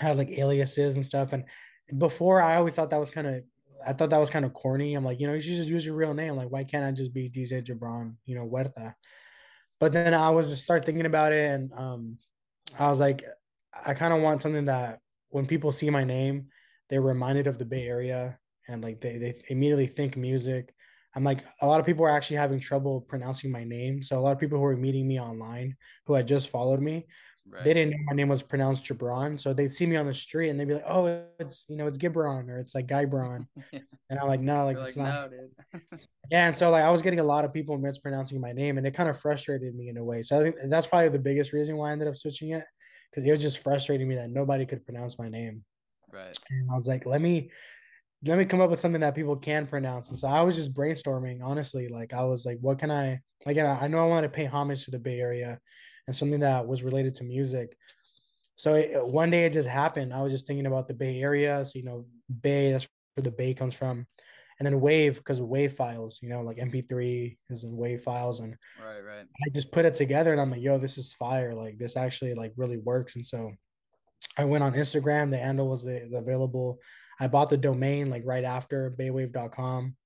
[0.00, 1.34] had like aliases and stuff.
[1.34, 1.44] And
[1.98, 3.42] before I always thought that was kind of
[3.86, 4.94] I thought that was kind of corny.
[4.94, 6.34] I'm like, you know, you should just use your real name.
[6.36, 8.94] Like, why can't I just be DJ Jabron, you know, Huerta?
[9.80, 12.18] But then I was just start thinking about it and um
[12.78, 13.24] I was like,
[13.86, 16.46] I kind of want something that when people see my name,
[16.88, 20.74] they're reminded of the Bay Area and like they, they immediately think music.
[21.16, 24.02] I'm like, a lot of people are actually having trouble pronouncing my name.
[24.02, 27.06] So a lot of people who are meeting me online who had just followed me,
[27.48, 27.64] right.
[27.64, 29.38] they didn't know my name was pronounced Jabron.
[29.38, 31.86] So they'd see me on the street and they'd be like, oh, it's, you know,
[31.86, 33.46] it's Gibron or it's like Guybron.
[33.72, 35.30] and I'm like, no, like, it's not.
[35.72, 35.80] No,
[36.30, 36.46] yeah.
[36.46, 38.94] And so like I was getting a lot of people mispronouncing my name and it
[38.94, 40.22] kind of frustrated me in a way.
[40.22, 42.64] So I think that's probably the biggest reason why I ended up switching it
[43.10, 45.64] because it was just frustrating me that nobody could pronounce my name.
[46.12, 46.36] Right.
[46.50, 47.50] And I was like, let me
[48.26, 50.08] let me come up with something that people can pronounce.
[50.08, 51.88] And so I was just brainstorming, honestly.
[51.88, 53.66] Like I was like, what can I again?
[53.80, 55.60] I know I wanted to pay homage to the Bay Area
[56.06, 57.76] and something that was related to music.
[58.56, 60.12] So it, one day it just happened.
[60.12, 61.64] I was just thinking about the Bay Area.
[61.64, 62.06] So you know,
[62.42, 64.06] Bay that's where the Bay comes from,
[64.58, 66.20] and then Wave because Wave files.
[66.22, 69.26] You know, like MP3 is in Wave files, and right, right.
[69.44, 71.54] I just put it together, and I'm like, yo, this is fire.
[71.54, 73.16] Like this actually like really works.
[73.16, 73.52] And so
[74.38, 75.30] I went on Instagram.
[75.30, 76.80] The handle was the, the available.
[77.20, 79.96] I bought the domain like right after baywav.com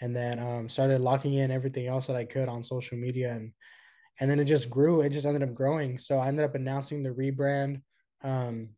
[0.00, 3.52] and then um, started locking in everything else that I could on social media and
[4.20, 5.02] and then it just grew.
[5.02, 5.98] It just ended up growing.
[5.98, 7.82] So I ended up announcing the rebrand.
[8.22, 8.70] Um,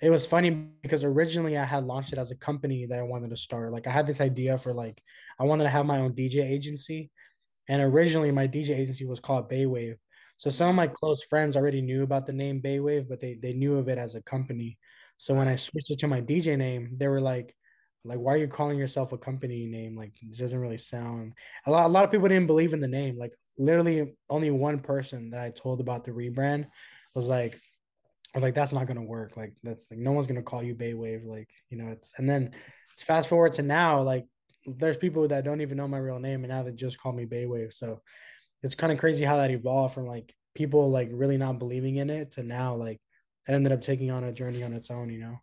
[0.00, 0.50] it was funny
[0.82, 3.72] because originally I had launched it as a company that I wanted to start.
[3.72, 5.02] Like I had this idea for like
[5.40, 7.10] I wanted to have my own DJ agency,
[7.68, 9.96] and originally my DJ agency was called Baywav.
[10.36, 13.54] So some of my close friends already knew about the name Baywav, but they they
[13.54, 14.78] knew of it as a company.
[15.16, 17.56] So when I switched it to my DJ name, they were like,
[18.04, 19.96] like, why are you calling yourself a company name?
[19.96, 21.34] Like, it doesn't really sound.
[21.66, 23.18] A lot, a lot of people didn't believe in the name.
[23.18, 26.66] Like, literally, only one person that I told about the rebrand
[27.14, 27.54] was like,
[28.34, 29.36] I was like, that's not gonna work.
[29.36, 31.24] Like, that's like, no one's gonna call you Baywav.
[31.24, 32.52] Like, you know, it's and then
[32.92, 34.00] it's fast forward to now.
[34.02, 34.26] Like,
[34.66, 37.26] there's people that don't even know my real name, and now they just call me
[37.26, 37.72] Baywav.
[37.72, 38.00] So,
[38.62, 42.10] it's kind of crazy how that evolved from like people like really not believing in
[42.10, 43.00] it to now like
[43.48, 45.38] it ended up taking on a journey on its own, you know.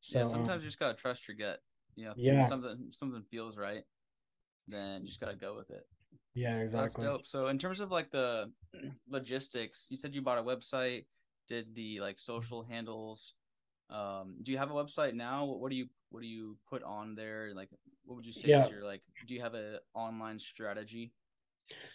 [0.00, 1.60] So yeah, sometimes um, you just gotta trust your gut.
[1.96, 3.82] You know, yeah, something something feels right,
[4.68, 5.86] then you just gotta go with it.
[6.34, 7.02] Yeah, exactly.
[7.02, 7.26] That's dope.
[7.26, 8.50] So in terms of like the
[9.08, 11.06] logistics, you said you bought a website,
[11.48, 13.34] did the like social handles.
[13.88, 15.44] Um, do you have a website now?
[15.44, 17.52] What do you what do you put on there?
[17.54, 17.70] Like,
[18.04, 18.66] what would you say yeah.
[18.66, 19.02] is your like?
[19.26, 21.12] Do you have an online strategy?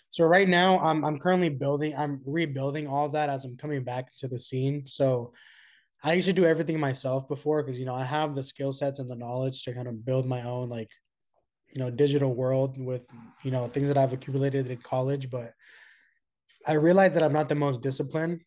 [0.09, 1.95] So right now, I'm I'm currently building.
[1.95, 4.85] I'm rebuilding all that as I'm coming back to the scene.
[4.85, 5.33] So
[6.03, 8.99] I used to do everything myself before because you know I have the skill sets
[8.99, 10.89] and the knowledge to kind of build my own like
[11.73, 13.07] you know digital world with
[13.43, 15.29] you know things that I've accumulated in college.
[15.29, 15.53] But
[16.67, 18.41] I realized that I'm not the most disciplined,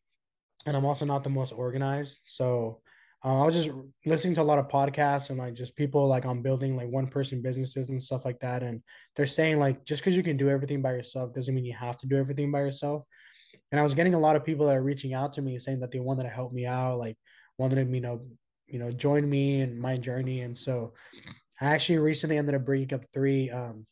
[0.66, 2.20] and I'm also not the most organized.
[2.24, 2.80] So
[3.24, 3.70] uh, I was just
[4.04, 7.06] listening to a lot of podcasts and like just people like on building like one
[7.06, 8.62] person businesses and stuff like that.
[8.62, 8.82] And
[9.16, 11.96] they're saying like just because you can do everything by yourself doesn't mean you have
[11.98, 13.04] to do everything by yourself.
[13.72, 15.80] And I was getting a lot of people that are reaching out to me saying
[15.80, 17.16] that they wanted to help me out, like
[17.58, 18.22] wanted to you know
[18.66, 20.40] you know join me in my journey.
[20.42, 20.94] And so
[21.60, 23.86] I actually recently ended up bringing up three um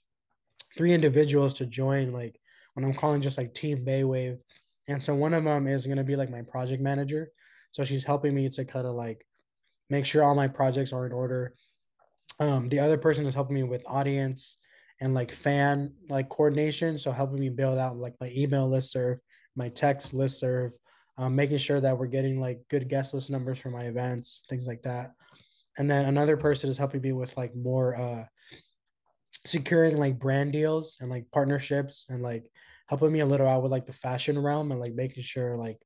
[0.76, 2.38] three individuals to join like
[2.74, 4.38] when I'm calling just like Team Baywav.
[4.88, 7.30] And so one of them is gonna be like my project manager
[7.72, 9.26] so she's helping me to kind of like
[9.90, 11.54] make sure all my projects are in order.
[12.38, 14.58] Um, the other person is helping me with audience
[15.00, 16.98] and like fan like coordination.
[16.98, 19.18] So helping me build out like my email list serve,
[19.56, 20.72] my text list serve,
[21.18, 24.66] um, making sure that we're getting like good guest list numbers for my events, things
[24.66, 25.12] like that.
[25.78, 28.24] And then another person is helping me with like more uh
[29.44, 32.44] securing like brand deals and like partnerships and like
[32.88, 35.78] helping me a little out with like the fashion realm and like making sure like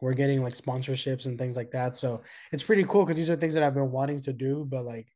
[0.00, 1.96] we're getting like sponsorships and things like that.
[1.96, 4.84] So it's pretty cool because these are things that I've been wanting to do, but
[4.84, 5.08] like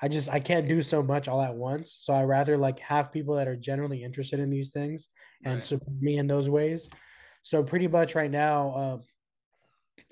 [0.00, 1.92] I just I can't do so much all at once.
[2.02, 5.08] So I rather like have people that are generally interested in these things
[5.44, 5.64] and right.
[5.64, 6.88] support me in those ways.
[7.42, 8.98] So pretty much right now, uh,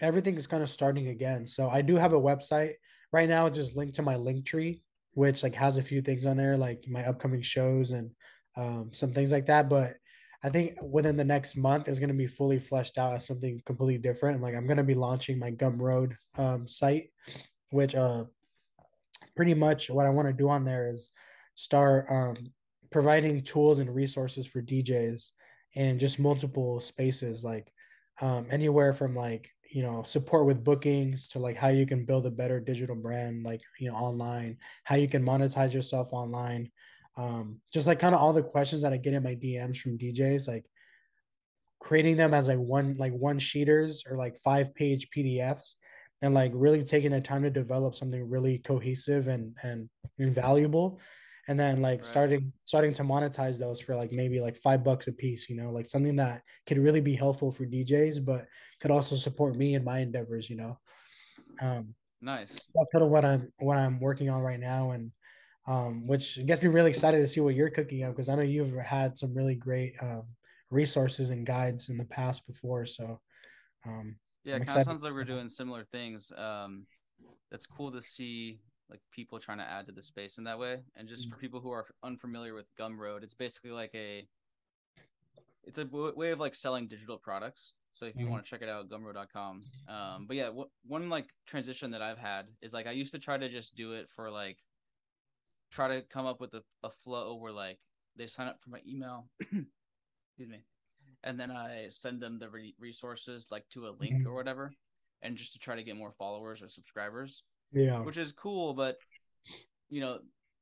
[0.00, 1.46] everything is kind of starting again.
[1.46, 2.74] So I do have a website
[3.12, 3.46] right now.
[3.46, 6.56] It's just linked to my link tree, which like has a few things on there,
[6.56, 8.10] like my upcoming shows and
[8.56, 9.68] um, some things like that.
[9.68, 9.94] But
[10.42, 13.62] I think within the next month is going to be fully fleshed out as something
[13.66, 14.40] completely different.
[14.40, 17.10] Like I'm going to be launching my Gumroad um, site,
[17.70, 18.24] which uh,
[19.36, 21.12] pretty much what I want to do on there is
[21.54, 22.36] start um,
[22.90, 25.30] providing tools and resources for DJs
[25.74, 27.72] in just multiple spaces, like
[28.20, 32.26] um, anywhere from like you know support with bookings to like how you can build
[32.26, 36.68] a better digital brand like you know online how you can monetize yourself online
[37.16, 39.96] um just like kind of all the questions that i get in my dms from
[39.96, 40.66] djs like
[41.78, 45.76] creating them as like one like one sheeters or like five page pdfs
[46.22, 51.00] and like really taking the time to develop something really cohesive and and, and valuable
[51.50, 52.06] and then like right.
[52.06, 55.72] starting starting to monetize those for like maybe like five bucks a piece you know
[55.72, 58.46] like something that could really be helpful for djs but
[58.78, 60.78] could also support me in my endeavors you know.
[61.60, 62.50] Um nice.
[62.50, 65.10] that's kind of what i'm what i'm working on right now and
[65.66, 68.42] um which gets me really excited to see what you're cooking up because i know
[68.42, 70.22] you've had some really great um
[70.70, 73.20] resources and guides in the past before so
[73.86, 76.86] um yeah it kind of sounds like we're doing similar things um
[77.50, 80.82] that's cool to see like people trying to add to the space in that way.
[80.96, 81.34] And just mm-hmm.
[81.34, 84.26] for people who are unfamiliar with Gumroad, it's basically like a
[85.64, 87.72] it's a w- way of like selling digital products.
[87.92, 88.32] So if you mm-hmm.
[88.32, 89.62] want to check it out, gumroad.com.
[89.88, 93.18] Um, but yeah, w- one like transition that I've had is like I used to
[93.18, 94.58] try to just do it for like
[95.70, 97.78] try to come up with a, a flow where like
[98.16, 100.62] they sign up for my email, excuse me,
[101.24, 104.28] and then I send them the re- resources like to a link mm-hmm.
[104.28, 104.72] or whatever,
[105.22, 108.96] and just to try to get more followers or subscribers yeah which is cool but
[109.88, 110.18] you know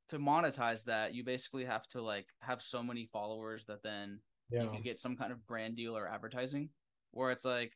[0.09, 4.63] to monetize that you basically have to like have so many followers that then yeah.
[4.63, 6.71] you can get some kind of brand deal or advertising
[7.13, 7.73] where it's like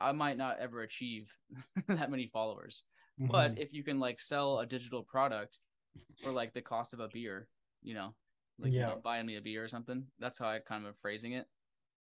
[0.00, 1.32] i might not ever achieve
[1.88, 2.84] that many followers
[3.20, 3.30] mm-hmm.
[3.30, 5.58] but if you can like sell a digital product
[6.22, 7.48] for like the cost of a beer
[7.82, 8.14] you know
[8.58, 8.80] like yeah.
[8.80, 11.32] you know, buying me a beer or something that's how i kind of am phrasing
[11.32, 11.46] it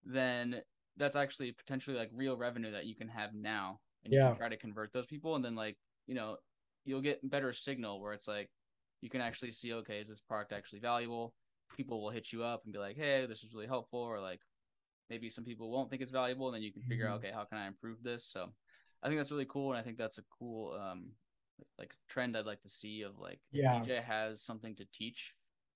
[0.05, 0.61] then
[0.97, 4.23] that's actually potentially like real revenue that you can have now and yeah.
[4.23, 5.77] you can try to convert those people and then like
[6.11, 6.35] you know,
[6.83, 8.49] you'll get better signal where it's like
[8.99, 11.33] you can actually see, okay, is this product actually valuable?
[11.77, 14.41] People will hit you up and be like, hey, this is really helpful, or like
[15.09, 17.13] maybe some people won't think it's valuable, and then you can figure mm-hmm.
[17.13, 18.25] out, okay, how can I improve this?
[18.25, 18.49] So
[19.01, 21.11] I think that's really cool, and I think that's a cool um
[21.79, 23.79] like trend I'd like to see of like yeah.
[23.79, 25.33] DJ has something to teach.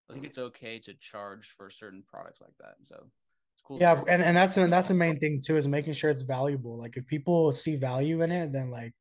[0.10, 2.76] I think it's okay to charge for certain products like that.
[2.84, 3.06] So
[3.54, 3.78] it's cool.
[3.80, 6.78] Yeah, and, and that's that's the main thing too is making sure it's valuable.
[6.78, 8.93] Like if people see value in it, then like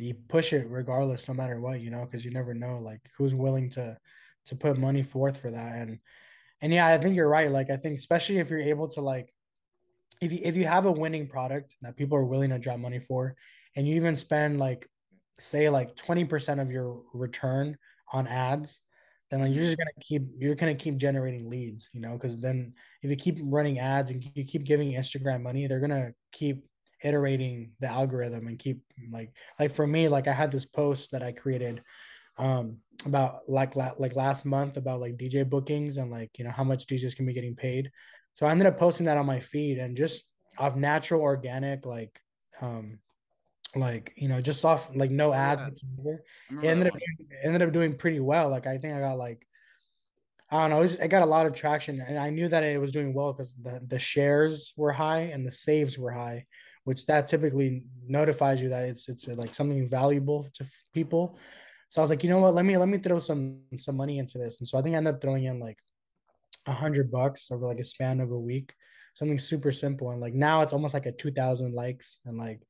[0.00, 3.34] you push it regardless, no matter what, you know, because you never know like who's
[3.34, 3.96] willing to
[4.46, 5.76] to put money forth for that.
[5.76, 5.98] And
[6.62, 7.50] and yeah, I think you're right.
[7.50, 9.32] Like I think especially if you're able to like
[10.20, 12.98] if you if you have a winning product that people are willing to drop money
[12.98, 13.36] for,
[13.74, 14.88] and you even spend like
[15.38, 17.76] say like 20% of your return
[18.12, 18.80] on ads,
[19.30, 19.66] then like you're mm-hmm.
[19.66, 23.38] just gonna keep you're gonna keep generating leads, you know, because then if you keep
[23.42, 26.64] running ads and you keep giving Instagram money, they're gonna keep
[27.02, 28.80] iterating the algorithm and keep
[29.10, 31.82] like like for me like i had this post that i created
[32.38, 36.64] um about like like last month about like dj bookings and like you know how
[36.64, 37.90] much djs can be getting paid
[38.34, 40.24] so i ended up posting that on my feed and just
[40.58, 42.18] off natural organic like
[42.62, 42.98] um
[43.74, 45.62] like you know just off like no ads
[46.02, 46.12] yeah.
[46.62, 46.94] it ended up
[47.44, 49.46] ended up doing pretty well like i think i got like
[50.48, 50.78] I don't know.
[50.78, 53.12] It, was, it, got a lot of traction, and I knew that it was doing
[53.12, 56.46] well because the the shares were high and the saves were high
[56.86, 61.36] which that typically notifies you that it's it's uh, like something valuable to people.
[61.88, 62.54] So I was like, you know what?
[62.54, 64.98] Let me let me throw some some money into this, and so I think I
[64.98, 65.78] ended up throwing in like
[66.66, 68.72] a hundred bucks over like a span of a week,
[69.14, 72.60] something super simple, and like now it's almost like a two thousand likes, and like,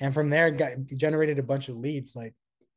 [0.00, 2.16] and from there it got generated a bunch of leads.
[2.16, 2.34] Like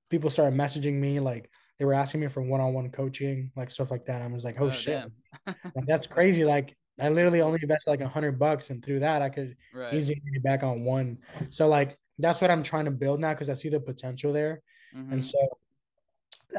[0.10, 3.70] people started messaging me, like they were asking me for one on one coaching, like
[3.70, 4.22] stuff like that.
[4.22, 5.10] I was like, oh, oh shit,
[5.46, 6.44] like, that's crazy.
[6.44, 9.94] Like I literally only invested like a hundred bucks, and through that, I could right.
[9.94, 11.18] easily get back on one.
[11.50, 14.62] So like that's what I'm trying to build now because I see the potential there.
[14.96, 15.14] Mm-hmm.
[15.14, 15.38] And so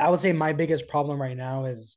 [0.00, 1.96] I would say my biggest problem right now is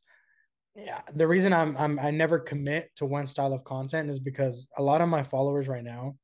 [0.76, 4.68] yeah, the reason I'm I'm I never commit to one style of content is because
[4.78, 6.16] a lot of my followers right now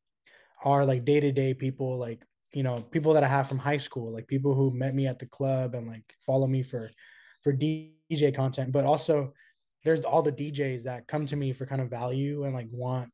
[0.64, 3.78] are like day to day people, like you know people that I have from high
[3.78, 6.90] school, like people who met me at the club and like follow me for
[7.42, 9.34] for DJ content, but also
[9.84, 13.12] there's all the DJs that come to me for kind of value and like want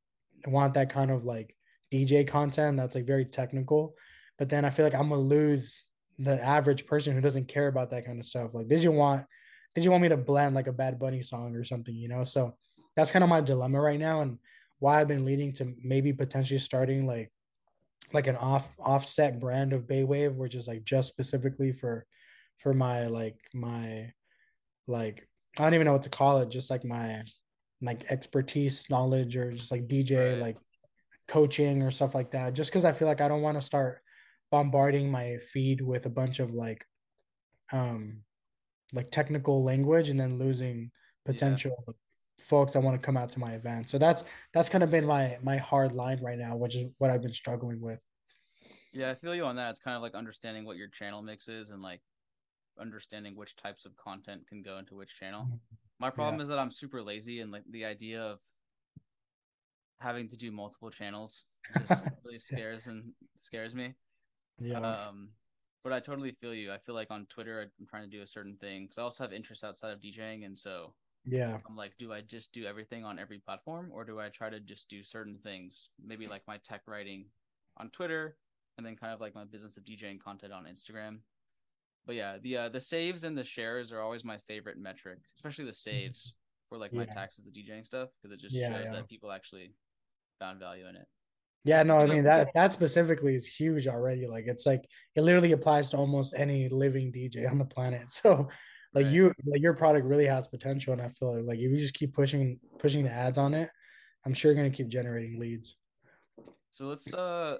[0.47, 1.55] want that kind of like
[1.93, 3.95] DJ content that's like very technical.
[4.37, 5.85] But then I feel like I'm gonna lose
[6.17, 8.53] the average person who doesn't care about that kind of stuff.
[8.53, 9.25] Like, did you want
[9.73, 12.23] did you want me to blend like a Bad Bunny song or something, you know?
[12.23, 12.55] So
[12.95, 14.39] that's kind of my dilemma right now and
[14.79, 17.31] why I've been leading to maybe potentially starting like
[18.13, 22.05] like an off offset brand of Baywav, which is like just specifically for
[22.57, 24.11] for my like my
[24.87, 25.27] like
[25.59, 26.49] I don't even know what to call it.
[26.49, 27.23] Just like my
[27.81, 30.41] like expertise, knowledge, or just like DJ, right.
[30.41, 30.57] like
[31.27, 32.53] coaching or stuff like that.
[32.53, 34.01] Just because I feel like I don't want to start
[34.51, 36.85] bombarding my feed with a bunch of like,
[37.71, 38.21] um,
[38.93, 40.91] like technical language and then losing
[41.25, 41.93] potential yeah.
[42.39, 43.89] folks that want to come out to my event.
[43.89, 47.09] So that's that's kind of been my my hard line right now, which is what
[47.09, 48.01] I've been struggling with.
[48.93, 49.71] Yeah, I feel you on that.
[49.71, 52.01] It's kind of like understanding what your channel mix is and like
[52.79, 55.43] understanding which types of content can go into which channel.
[55.43, 55.55] Mm-hmm.
[55.99, 56.43] My problem yeah.
[56.43, 58.39] is that I'm super lazy and like the idea of
[59.99, 61.45] having to do multiple channels
[61.79, 63.93] just really scares and scares me.
[64.59, 64.79] Yeah.
[64.79, 65.29] Um,
[65.83, 66.71] but I totally feel you.
[66.71, 69.23] I feel like on Twitter I'm trying to do a certain thing because I also
[69.23, 70.93] have interests outside of DJing, and so
[71.25, 74.49] yeah, I'm like, do I just do everything on every platform, or do I try
[74.49, 75.89] to just do certain things?
[76.03, 77.25] Maybe like my tech writing
[77.77, 78.35] on Twitter,
[78.77, 81.19] and then kind of like my business of DJing content on Instagram.
[82.05, 85.65] But yeah, the uh, the saves and the shares are always my favorite metric, especially
[85.65, 86.33] the saves
[86.69, 86.99] for like yeah.
[86.99, 88.91] my taxes of DJing stuff because it just yeah, shows yeah.
[88.93, 89.73] that people actually
[90.39, 91.07] found value in it.
[91.63, 94.27] Yeah, no, I mean that that specifically is huge already.
[94.27, 94.85] Like it's like
[95.15, 98.03] it literally applies to almost any living DJ on the planet.
[98.09, 98.49] So
[98.93, 99.13] like right.
[99.13, 101.95] you like your product really has potential and I feel like, like if you just
[101.95, 103.69] keep pushing pushing the ads on it,
[104.25, 105.75] I'm sure you're gonna keep generating leads.
[106.71, 107.57] So let's uh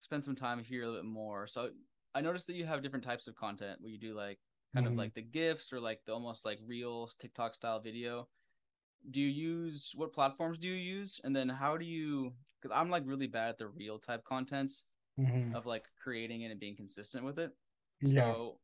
[0.00, 1.46] spend some time here a little bit more.
[1.46, 1.70] So
[2.18, 4.40] I noticed that you have different types of content where you do like
[4.74, 4.92] kind mm-hmm.
[4.92, 8.26] of like the gifs or like the almost like real TikTok style video.
[9.08, 11.20] Do you use what platforms do you use?
[11.22, 14.72] And then how do you because I'm like really bad at the real type content
[15.16, 15.54] mm-hmm.
[15.54, 17.52] of like creating it and being consistent with it.
[18.02, 18.58] So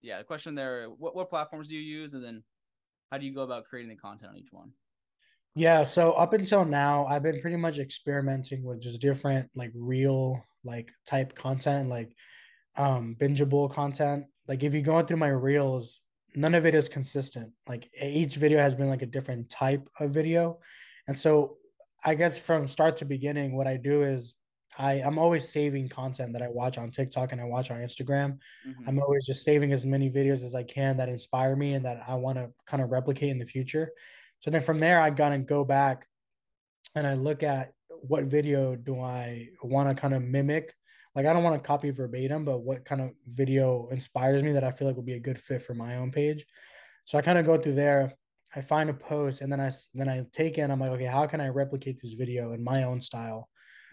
[0.00, 0.14] yeah.
[0.14, 2.42] yeah, the question there, what what platforms do you use and then
[3.12, 4.70] how do you go about creating the content on each one?
[5.54, 10.42] Yeah, so up until now, I've been pretty much experimenting with just different like real
[10.64, 12.10] like type content, like
[12.76, 14.24] um bingeable content.
[14.48, 16.00] Like if you go through my reels,
[16.34, 17.50] none of it is consistent.
[17.68, 20.58] Like each video has been like a different type of video.
[21.06, 21.56] And so
[22.04, 24.34] I guess from start to beginning, what I do is
[24.78, 28.38] I, I'm always saving content that I watch on TikTok and I watch on Instagram.
[28.66, 28.88] Mm-hmm.
[28.88, 32.02] I'm always just saving as many videos as I can that inspire me and that
[32.08, 33.92] I want to kind of replicate in the future.
[34.40, 36.06] So then from there, I gotta go back
[36.94, 40.74] and I look at what video do I want to kind of mimic.
[41.14, 44.64] Like I don't want to copy verbatim, but what kind of video inspires me that
[44.64, 46.44] I feel like will be a good fit for my own page.
[47.04, 48.14] So I kind of go through there
[48.56, 50.70] I find a post and then I then I take in.
[50.70, 53.48] I'm like, okay, how can I replicate this video in my own style?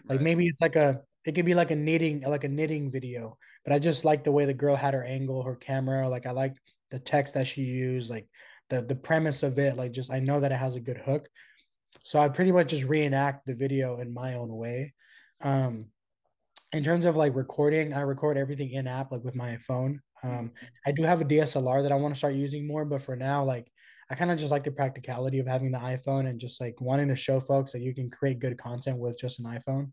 [0.08, 0.24] Like right.
[0.24, 3.72] maybe it's like a it could be like a knitting like a knitting video, but
[3.72, 6.08] I just like the way the girl had her angle, her camera.
[6.08, 6.56] Like I like
[6.90, 8.28] the text that she used, like
[8.68, 9.76] the the premise of it.
[9.76, 11.28] Like just I know that it has a good hook,
[12.02, 14.94] so I pretty much just reenact the video in my own way.
[15.42, 15.86] Um,
[16.72, 20.00] in terms of like recording, I record everything in app, like with my phone.
[20.22, 20.46] Um, mm-hmm.
[20.86, 23.44] I do have a DSLR that I want to start using more, but for now,
[23.44, 23.70] like
[24.10, 27.08] I kind of just like the practicality of having the iPhone and just like wanting
[27.08, 29.92] to show folks that you can create good content with just an iPhone.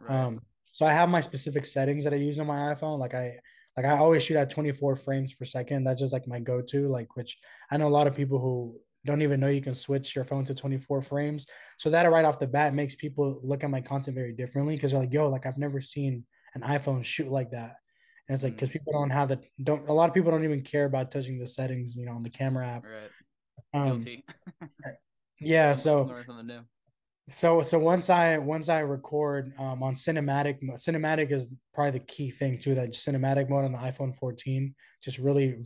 [0.00, 0.24] Right.
[0.24, 0.40] Um,
[0.72, 2.98] so I have my specific settings that I use on my iPhone.
[2.98, 3.36] Like I
[3.76, 5.84] like I always shoot at 24 frames per second.
[5.84, 6.88] That's just like my go-to.
[6.88, 7.38] Like which
[7.70, 10.44] I know a lot of people who don't even know you can switch your phone
[10.44, 11.46] to 24 frames.
[11.78, 14.90] So that right off the bat makes people look at my content very differently because
[14.90, 16.24] they're like, yo, like I've never seen
[16.54, 17.76] an iPhone shoot like that.
[18.28, 18.74] And it's like because mm.
[18.74, 21.46] people don't have the don't a lot of people don't even care about touching the
[21.46, 22.84] settings, you know, on the camera app.
[22.84, 23.90] Right.
[23.90, 24.04] Um,
[25.40, 25.72] yeah.
[25.72, 26.22] So.
[27.28, 32.28] So so once I once I record um, on cinematic cinematic is probably the key
[32.28, 35.56] thing too that cinematic mode on the iPhone 14 just really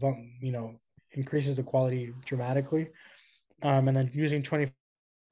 [0.42, 0.78] you know
[1.16, 2.90] increases the quality dramatically,
[3.62, 4.72] um, and then using 24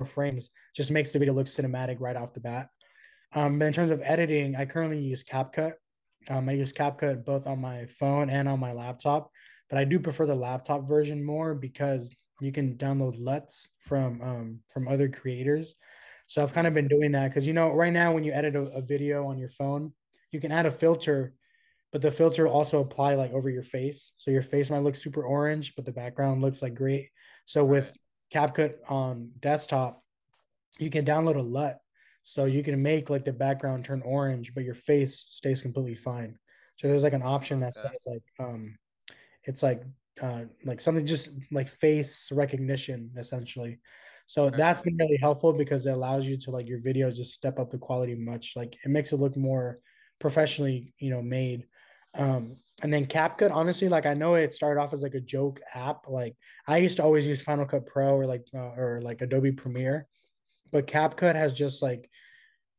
[0.05, 2.69] frames just makes the video look cinematic right off the bat.
[3.35, 5.73] Um, but in terms of editing, I currently use CapCut.
[6.29, 9.31] Um, I use CapCut both on my phone and on my laptop,
[9.69, 14.61] but I do prefer the laptop version more because you can download LUTs from um,
[14.69, 15.75] from other creators.
[16.27, 18.57] So I've kind of been doing that because you know right now when you edit
[18.57, 19.93] a, a, video on your phone,
[20.31, 21.35] you can add a filter,
[21.93, 24.13] but the filter also apply like over your face.
[24.17, 27.11] So your face might look super orange, but the background looks like great.
[27.45, 27.97] So with
[28.33, 30.03] CapCut on desktop,
[30.79, 31.77] you can download a LUT.
[32.25, 36.39] So you can make like the background turn orange, but your face stays completely fine.
[36.77, 38.77] So there's like an option that says like um
[39.45, 39.83] it's like
[40.21, 43.81] uh, like something just like face recognition essentially.
[44.27, 44.57] So okay.
[44.57, 47.71] that's been really helpful because it allows you to like your videos just step up
[47.71, 48.53] the quality much.
[48.55, 49.79] Like it makes it look more
[50.21, 51.67] professionally, you know, made.
[52.15, 55.61] Um, and then CapCut, honestly, like I know it started off as like a joke
[55.73, 56.09] app.
[56.09, 59.53] Like I used to always use Final Cut Pro or like uh, or like Adobe
[59.53, 60.09] Premiere,
[60.73, 62.11] but CapCut has just like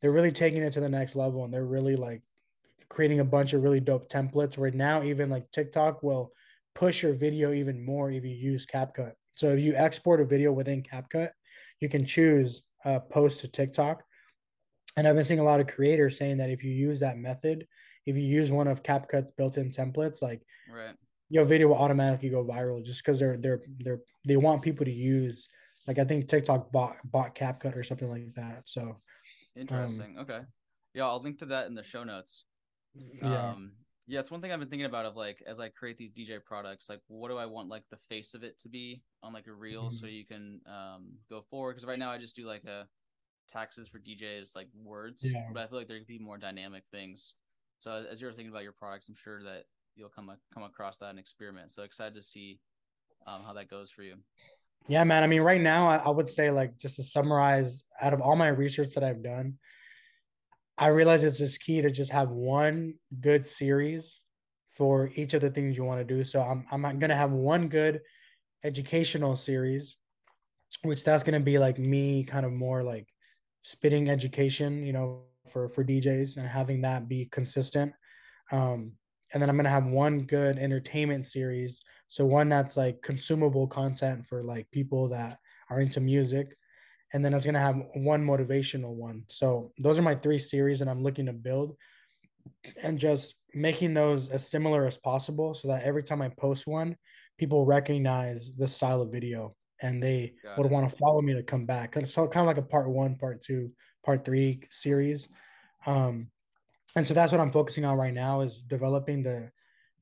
[0.02, 2.22] they're really taking it to the next level and they're really like
[2.90, 6.34] creating a bunch of really dope templates where now even like TikTok will
[6.76, 9.14] push your video even more if you use CapCut.
[9.36, 11.30] So if you export a video within CapCut,
[11.80, 14.04] you can choose uh, post to TikTok.
[14.98, 17.66] And I've been seeing a lot of creators saying that if you use that method,
[18.06, 20.96] if you use one of CapCut's built-in templates, like right.
[21.30, 24.92] your video will automatically go viral just because they're they're they're they want people to
[24.92, 25.50] use.
[25.88, 28.68] Like I think TikTok bought bought CapCut or something like that.
[28.68, 28.98] So
[29.56, 30.18] interesting.
[30.18, 30.42] Um, okay,
[30.94, 32.46] yeah, I'll link to that in the show notes.
[32.96, 33.52] Yeah.
[33.52, 33.74] Um,
[34.06, 36.40] yeah, it's one thing I've been thinking about of like as I create these DJ
[36.40, 39.48] products, like what do I want like the face of it to be on like
[39.48, 40.14] a reel so Mhm.
[40.14, 42.88] you can um go forward because right now I just do like a
[43.50, 45.50] taxes for DJs like words, Yeah.
[45.54, 47.36] but I feel like there could be more dynamic things.
[47.84, 49.66] So as, you're thinking about your products, I'm sure that
[49.98, 51.70] you'll come come across that and experiment.
[51.70, 52.62] So excited to see
[53.28, 54.16] um, how that goes for you.
[54.88, 55.22] Yeah, man.
[55.22, 58.38] I mean, right now, I, I would say, like, just to summarize, out of all
[58.38, 59.56] my research that I've done,
[60.78, 64.22] I realize it's just key to just have one good series
[64.70, 66.24] for each of the things you want to do.
[66.24, 68.00] So I'm I'm gonna have one good
[68.64, 69.98] educational series,
[70.84, 73.08] which that's gonna be like me kind of more like
[73.62, 77.94] spitting education, you know, for for DJs and having that be consistent.
[78.52, 78.94] Um,
[79.34, 81.82] and then I'm gonna have one good entertainment series.
[82.08, 85.40] So one that's like consumable content for like people that
[85.70, 86.56] are into music.
[87.14, 89.24] And then I was gonna have one motivational one.
[89.28, 91.76] So those are my three series that I'm looking to build
[92.84, 96.96] and just making those as similar as possible so that every time I post one,
[97.38, 100.72] people recognize the style of video and they Got would it.
[100.72, 101.96] want to follow me to come back.
[102.06, 103.72] So kind of like a part one, part two,
[104.04, 105.30] part three series.
[105.86, 106.30] Um,
[106.96, 109.52] and so that's what I'm focusing on right now is developing the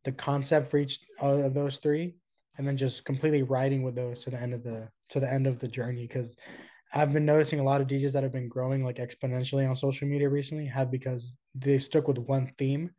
[0.03, 2.15] the concept for each of those three,
[2.57, 5.47] and then just completely writing with those to the end of the to the end
[5.47, 6.07] of the journey.
[6.07, 6.35] Because
[6.93, 10.07] I've been noticing a lot of DJs that have been growing like exponentially on social
[10.07, 12.91] media recently have because they stuck with one theme,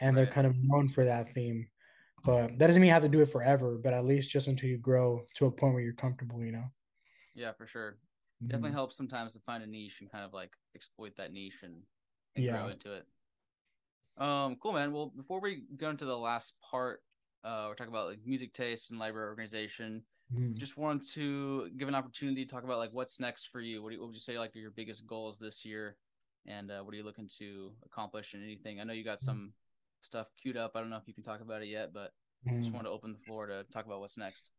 [0.00, 1.68] and they're kind of known for that theme.
[2.24, 3.78] But that doesn't mean you have to do it forever.
[3.78, 6.64] But at least just until you grow to a point where you're comfortable, you know.
[7.34, 7.98] Yeah, for sure.
[8.42, 8.74] Definitely Mhm.
[8.74, 11.82] helps sometimes to find a niche and kind of like exploit that niche and,
[12.36, 12.52] and Yeah.
[12.52, 13.06] grow into it.
[14.18, 14.92] Um, cool, man.
[14.92, 17.02] Well, before we go into the last part,
[17.44, 20.02] uh, we're talking about like music taste and library organization.
[20.30, 20.56] Mhm.
[20.56, 23.82] Just wanted to give an opportunity to talk about like what's next for you.
[23.82, 25.96] What, do you, what would you say like are your biggest goals this year,
[26.46, 28.80] and uh, what are you looking to accomplish in anything?
[28.80, 29.52] I know you got some
[30.00, 30.72] stuff queued up.
[30.74, 32.12] I don't know if you can talk about it yet, but
[32.58, 32.74] just Mhm.
[32.74, 34.50] want to open the floor to talk about what's next.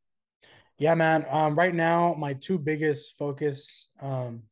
[0.80, 1.26] Yeah, man.
[1.30, 4.44] Um, right now, my two biggest focus um,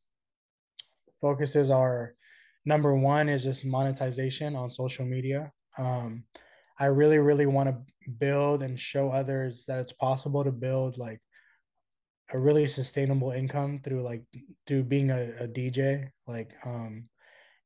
[1.20, 2.14] focuses are
[2.64, 5.52] number one is just monetization on social media.
[5.78, 6.24] Um,
[6.78, 11.20] I really, really want to build and show others that it's possible to build like
[12.32, 14.22] a really sustainable income through like
[14.66, 17.08] through being a, a DJ, like um,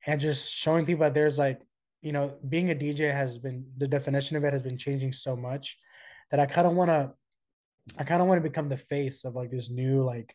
[0.07, 1.63] and just showing people that there's like
[2.03, 5.35] you know being a DJ has been the definition of it has been changing so
[5.35, 5.79] much
[6.31, 7.13] that I kind of want to
[7.99, 10.35] I kind of want to become the face of like this new like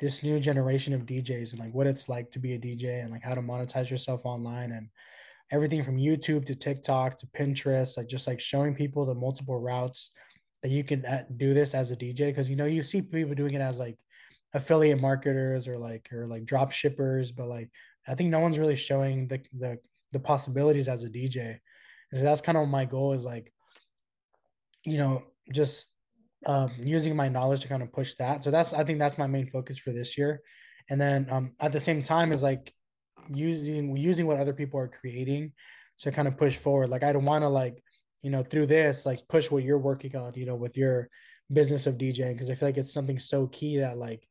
[0.00, 3.10] this new generation of DJs and like what it's like to be a DJ and
[3.10, 4.88] like how to monetize yourself online and
[5.50, 10.10] everything from YouTube to TikTok to Pinterest, like just like showing people the multiple routes
[10.62, 13.34] that you can uh, do this as a DJ because you know you see people
[13.34, 13.96] doing it as like
[14.54, 17.70] affiliate marketers or like or like drop shippers, but like
[18.06, 19.78] I think no one's really showing the the
[20.12, 21.58] the possibilities as a DJ.
[22.10, 23.52] And so that's kind of my goal is like
[24.84, 25.88] you know just
[26.46, 28.44] um, using my knowledge to kind of push that.
[28.44, 30.40] So that's I think that's my main focus for this year.
[30.90, 32.72] And then um, at the same time is like
[33.28, 35.52] using using what other people are creating
[35.98, 36.88] to kind of push forward.
[36.88, 37.82] Like I don't want to like
[38.22, 41.08] you know through this like push what you're working on you know with your
[41.52, 44.26] business of DJing because I feel like it's something so key that like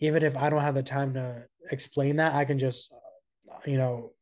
[0.00, 2.92] even if I don't have the time to explain that, I can just
[3.66, 4.12] you know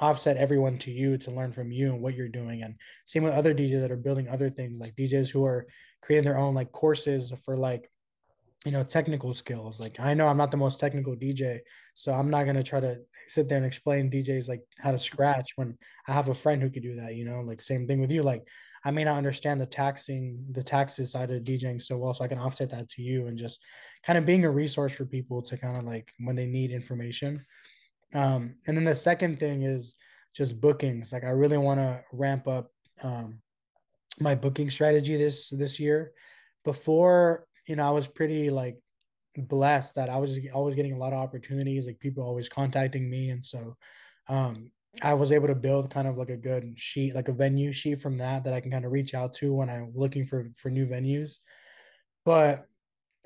[0.00, 2.62] offset everyone to you to learn from you and what you're doing.
[2.62, 5.66] And same with other DJs that are building other things, like DJs who are
[6.06, 7.90] creating their own like courses for like
[8.64, 9.80] you know technical skills.
[9.80, 11.60] Like i know i'm not the most technical dj
[11.94, 14.98] so i'm not going to try to sit there and explain djs like how to
[14.98, 15.76] scratch when
[16.06, 17.40] i have a friend who could do that you know?
[17.40, 18.22] Like same thing with you.
[18.22, 18.46] Like
[18.84, 22.28] i may not understand the taxing the taxes side of djing so well so i
[22.28, 23.60] can offset that to you and just
[24.04, 27.44] kind of being a resource for people to kind of like when they need information.
[28.14, 29.96] Um and then the second thing is
[30.34, 31.12] just bookings.
[31.12, 32.70] Like i really want to ramp up
[33.02, 33.40] um
[34.20, 36.12] my booking strategy this this year.
[36.64, 38.76] Before you know i was pretty like
[39.36, 43.30] blessed that i was always getting a lot of opportunities like people always contacting me.
[43.30, 43.76] And so
[44.28, 44.70] um
[45.02, 47.98] i was able to build kind of like a good sheet like a venue sheet
[47.98, 50.70] from that that i can kind of reach out to when i'm looking for for
[50.70, 51.38] new venues.
[52.24, 52.64] But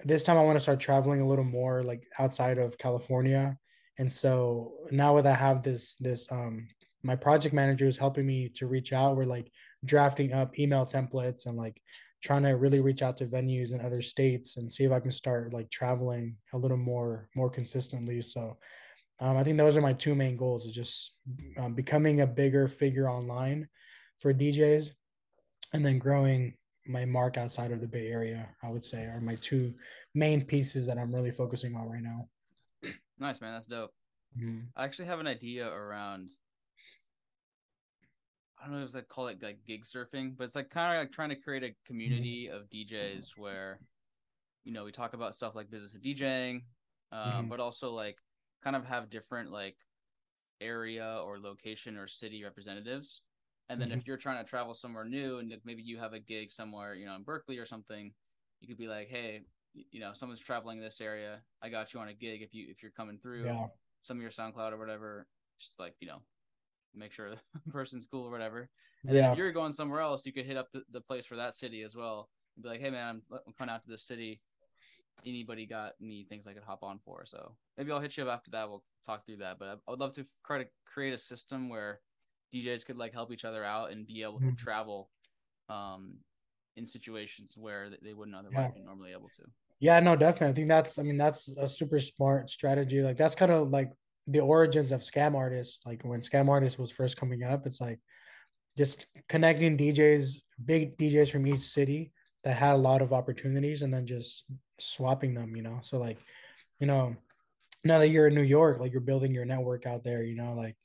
[0.04, 3.56] this time i want to start traveling a little more like outside of california.
[3.98, 6.66] And so now that i have this this um
[7.02, 9.50] my project manager is helping me to reach out we're like
[9.84, 11.80] drafting up email templates and like
[12.22, 15.10] trying to really reach out to venues in other states and see if I can
[15.10, 18.20] start like traveling a little more more consistently.
[18.20, 18.58] So
[19.20, 21.14] um, I think those are my two main goals: is just
[21.58, 23.68] um, becoming a bigger figure online
[24.18, 24.90] for DJs,
[25.72, 26.54] and then growing
[26.86, 28.48] my mark outside of the Bay Area.
[28.62, 29.74] I would say are my two
[30.14, 32.28] main pieces that I'm really focusing on right now.
[33.18, 33.52] Nice, man.
[33.52, 33.92] That's dope.
[34.38, 34.68] Mhm.
[34.76, 36.30] I actually have an idea around
[38.60, 41.02] I don't know if I call it like gig surfing, but it's like kind of
[41.02, 42.56] like trying to create a community mm-hmm.
[42.56, 43.80] of DJs where,
[44.64, 46.62] you know, we talk about stuff like business of DJing,
[47.12, 47.48] uh, mm-hmm.
[47.48, 48.18] but also like
[48.62, 49.76] kind of have different like
[50.60, 53.22] area or location or city representatives.
[53.68, 53.98] And then mm-hmm.
[53.98, 57.06] if you're trying to travel somewhere new and maybe you have a gig somewhere, you
[57.06, 58.12] know, in Berkeley or something,
[58.60, 59.42] you could be like, hey,
[59.92, 61.40] you know, someone's traveling this area.
[61.62, 63.44] I got you on a gig if you if you're coming through.
[63.44, 63.66] Yeah.
[64.02, 65.26] Some of your SoundCloud or whatever,
[65.58, 66.22] just like you know,
[66.94, 67.30] make sure
[67.66, 68.68] the person's cool or whatever.
[69.06, 69.32] And yeah.
[69.32, 71.82] if you're going somewhere else, you could hit up the, the place for that city
[71.82, 72.28] as well.
[72.56, 74.40] And be like, hey man, I'm, I'm coming out to this city.
[75.26, 77.24] Anybody got any things I could hop on for?
[77.26, 78.68] So maybe I'll hit you up after that.
[78.68, 79.58] We'll talk through that.
[79.58, 82.00] But I, I would love to try to create a system where
[82.54, 84.50] DJs could like help each other out and be able mm-hmm.
[84.50, 85.10] to travel
[85.68, 86.14] um,
[86.76, 88.80] in situations where they wouldn't otherwise yeah.
[88.80, 89.42] be normally able to.
[89.80, 90.48] Yeah, no, definitely.
[90.48, 93.00] I think that's I mean that's a super smart strategy.
[93.00, 93.90] Like that's kind of like
[94.30, 95.84] the origins of scam artists.
[95.86, 97.98] Like when scam artists was first coming up, it's like
[98.76, 102.12] just connecting DJs, big DJs from each city
[102.44, 104.44] that had a lot of opportunities and then just
[104.78, 105.78] swapping them, you know.
[105.82, 106.18] So like,
[106.78, 107.16] you know,
[107.84, 110.54] now that you're in New York, like you're building your network out there, you know,
[110.54, 110.76] like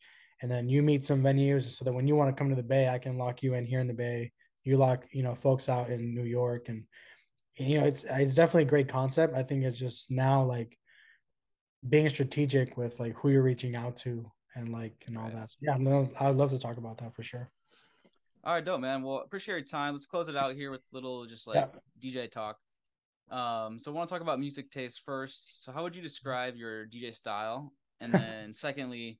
[0.42, 2.64] and then you meet some venues so that when you want to come to the
[2.64, 4.32] Bay, I can lock you in here in the Bay
[4.66, 6.84] you lock you know folks out in New York and,
[7.60, 9.36] and you know it's it's definitely a great concept.
[9.36, 10.78] I think it's just now like
[11.88, 15.34] being strategic with like who you're reaching out to and like and all right.
[15.34, 15.52] that.
[15.52, 17.50] So yeah, no, I'd love to talk about that for sure.
[18.44, 19.02] All right, dope, man.
[19.02, 19.94] Well, appreciate your time.
[19.94, 21.68] Let's close it out here with little just like yeah.
[22.04, 22.58] DJ talk.
[23.32, 25.66] Um, so I want to talk about music taste first.
[25.66, 27.74] So how would you describe your DJ style?
[28.00, 29.20] And then secondly,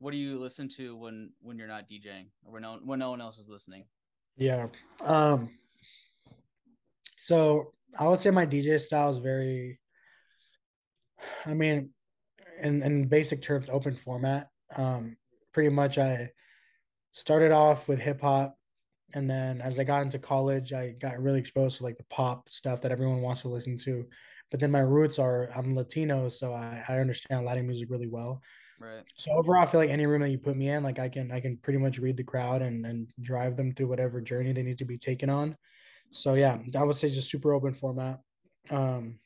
[0.00, 3.10] what do you listen to when when you're not DJing or when no when no
[3.10, 3.84] one else is listening?
[4.36, 4.66] Yeah.
[5.00, 5.50] Um
[7.16, 9.78] so I would say my DJ style is very
[11.46, 11.90] I mean
[12.62, 14.48] in in basic terms open format.
[14.76, 15.16] Um
[15.52, 16.30] pretty much I
[17.12, 18.56] started off with hip hop
[19.14, 22.48] and then as I got into college I got really exposed to like the pop
[22.48, 24.06] stuff that everyone wants to listen to.
[24.50, 28.42] But then my roots are I'm Latino so I, I understand Latin music really well.
[28.80, 29.02] Right.
[29.16, 31.32] So overall, I feel like any room that you put me in, like I can
[31.32, 34.62] I can pretty much read the crowd and and drive them through whatever journey they
[34.62, 35.56] need to be taken on.
[36.12, 38.20] So yeah, I would say just super open format.
[38.70, 39.18] Um,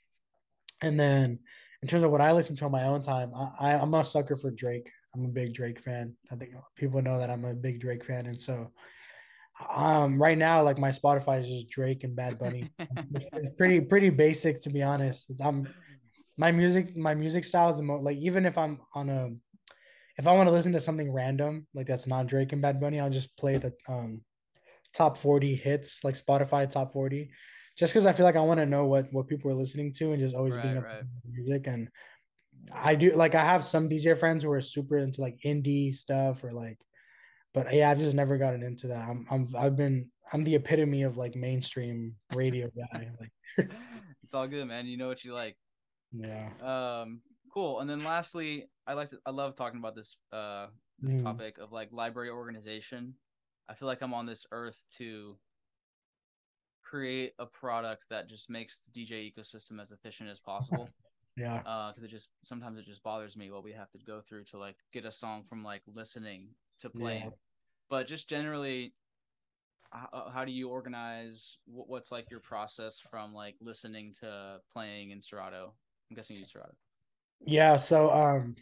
[0.82, 1.40] and then
[1.82, 4.36] in terms of what I listen to on my own time, I, I'm a sucker
[4.36, 4.90] for Drake.
[5.14, 6.14] I'm a big Drake fan.
[6.30, 8.70] I think people know that I'm a big Drake fan, and so
[9.76, 12.68] um right now like my spotify is just drake and bad bunny
[13.14, 15.68] it's, it's, pretty pretty basic to be honest it's, i'm
[16.36, 19.30] my music my music style is mo- like even if I'm on a
[20.18, 23.00] if I want to listen to something random like that's not Drake and Bad Bunny,
[23.00, 24.22] I'll just play the um
[24.94, 27.30] top 40 hits like Spotify top 40
[27.76, 30.12] just because I feel like I want to know what what people are listening to
[30.12, 31.02] and just always right, being up right.
[31.28, 31.88] music and
[32.72, 36.44] I do like I have some DJ friends who are super into like indie stuff
[36.44, 36.78] or like
[37.54, 41.02] but yeah I've just never gotten into that I'm I'm I've been I'm the epitome
[41.02, 43.70] of like mainstream radio guy like
[44.22, 45.56] it's all good man you know what you like
[46.12, 46.50] yeah.
[46.62, 47.20] Um.
[47.52, 47.80] Cool.
[47.80, 49.18] And then lastly, I like to.
[49.26, 50.16] I love talking about this.
[50.32, 50.66] Uh.
[51.00, 51.22] This mm.
[51.24, 53.14] topic of like library organization.
[53.68, 55.36] I feel like I'm on this earth to
[56.92, 60.90] create a product that just makes the DJ ecosystem as efficient as possible.
[61.38, 61.62] yeah.
[61.64, 64.44] Uh, because it just sometimes it just bothers me what we have to go through
[64.44, 66.48] to like get a song from like listening
[66.80, 67.24] to playing.
[67.24, 67.30] Yeah.
[67.88, 68.92] But just generally,
[69.90, 71.56] how, how do you organize?
[71.64, 75.72] What's like your process from like listening to playing in Serato?
[76.10, 76.74] I'm guessing you use Serato.
[77.40, 77.78] Yeah.
[77.78, 78.54] So um,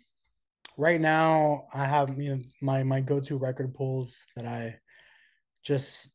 [0.77, 4.77] right now I have you know my my go to record pools that I
[5.65, 6.11] just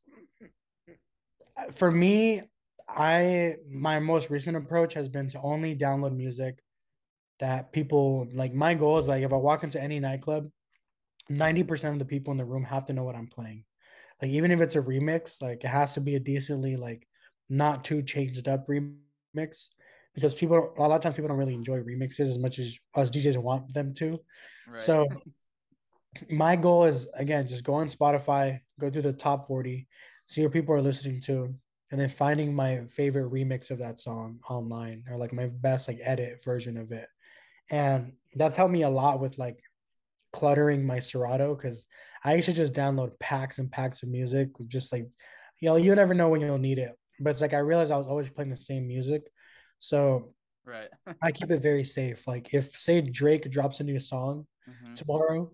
[1.71, 2.41] for me
[2.87, 6.59] I my most recent approach has been to only download music
[7.39, 10.49] that people like my goal is like if I walk into any nightclub
[11.31, 13.63] 90% of the people in the room have to know what I'm playing.
[14.21, 17.07] Like even if it's a remix, like it has to be a decently like
[17.49, 19.69] not too changed up remix
[20.13, 23.11] because people a lot of times people don't really enjoy remixes as much as us
[23.11, 24.19] DJs want them to.
[24.69, 24.79] Right.
[24.79, 25.05] So
[26.29, 29.87] my goal is again just go on Spotify, go through the top 40,
[30.25, 31.55] see what people are listening to,
[31.91, 35.99] and then finding my favorite remix of that song online or like my best like
[36.03, 37.07] edit version of it.
[37.71, 39.59] And that's helped me a lot with like
[40.33, 41.85] cluttering my Serato because
[42.23, 45.07] I used to just download packs and packs of music, just like
[45.61, 46.91] you know, you never know when you'll need it.
[47.19, 49.23] But it's like I realized I was always playing the same music.
[49.79, 50.33] So
[50.65, 50.89] right,
[51.21, 52.27] I keep it very safe.
[52.27, 54.93] Like if say Drake drops a new song mm-hmm.
[54.93, 55.51] tomorrow,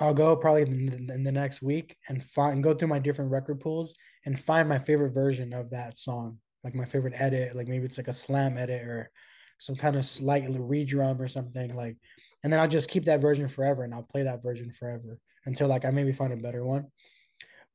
[0.00, 3.94] I'll go probably in, the next week and find go through my different record pools
[4.24, 7.54] and find my favorite version of that song, like my favorite edit.
[7.54, 9.10] Like maybe it's like a slam edit or
[9.58, 11.98] some kind of slight redrum or something like,
[12.42, 15.68] and then I'll just keep that version forever and I'll play that version forever until
[15.68, 16.86] like I maybe find a better one.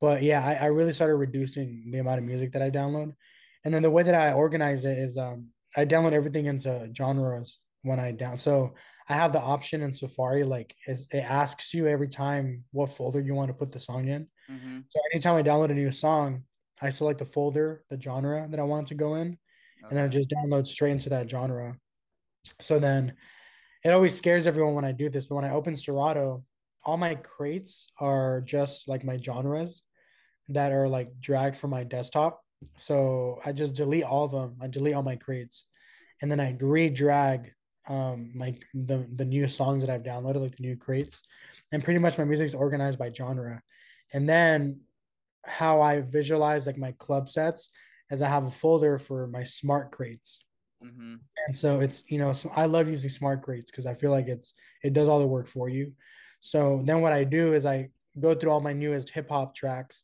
[0.02, 3.14] But yeah, I, I really started reducing the amount of music that I download.
[3.64, 7.60] And then the way that I organize it is um I download everything into genres
[7.86, 8.38] when I down.
[8.38, 8.74] So
[9.08, 13.36] I have the option in Safari, like it asks you every time what folder you
[13.36, 14.28] want to put the song in.
[14.52, 14.80] Mm-hmm.
[14.90, 16.44] So anytime I download a new song,
[16.82, 19.88] I select the folder, the genre that I want to go in, okay.
[19.90, 21.78] and then it just downloads straight into that genre.
[22.60, 23.14] So then
[23.84, 26.44] it always scares everyone when I do this, but when I open Serato,
[26.84, 29.84] all my crates are just like my genres
[30.50, 32.42] that are like dragged from my desktop.
[32.76, 34.58] So I just delete all of them.
[34.60, 35.68] I delete all my crates,
[36.22, 37.52] and then I re-drag
[37.88, 41.24] um like the the new songs that I've downloaded, like the new crates,
[41.72, 43.62] and pretty much my music is organized by genre.
[44.14, 44.82] And then
[45.46, 47.70] how I visualize like my club sets
[48.12, 50.44] as I have a folder for my smart crates.
[50.84, 51.16] Mm-hmm.
[51.48, 54.28] And so it's you know so I love using smart crates because I feel like
[54.28, 55.94] it's it does all the work for you.
[56.40, 60.04] So then what I do is I go through all my newest hip hop tracks,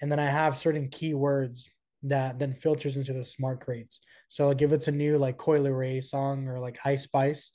[0.00, 1.68] and then I have certain keywords
[2.08, 4.00] that then filters into the smart crates.
[4.28, 7.52] So like if it's a new like Coi Leray song or like Ice Spice,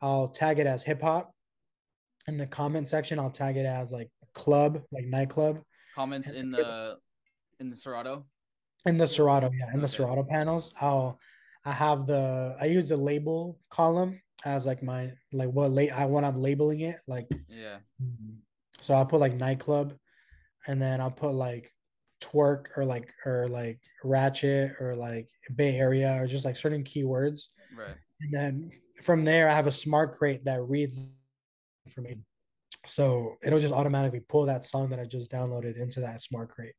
[0.00, 1.34] I'll tag it as hip hop.
[2.28, 5.60] In the comment section, I'll tag it as like club, like nightclub.
[5.94, 6.98] Comments in the
[7.58, 8.26] in the Serato.
[8.86, 9.80] In the Serato, yeah, in okay.
[9.82, 11.18] the Serato panels, I'll
[11.64, 16.06] I have the I use the label column as like my like what late I
[16.06, 17.78] when I'm labeling it like yeah.
[18.02, 18.36] Mm-hmm.
[18.80, 19.94] So I'll put like nightclub,
[20.66, 21.70] and then I'll put like
[22.20, 27.48] twerk or like or like ratchet or like Bay Area or just like certain keywords.
[27.76, 27.96] Right.
[28.20, 28.70] And then
[29.02, 31.10] from there, I have a smart crate that reads
[31.88, 32.18] for me.
[32.86, 36.74] So it'll just automatically pull that song that I just downloaded into that smart crate.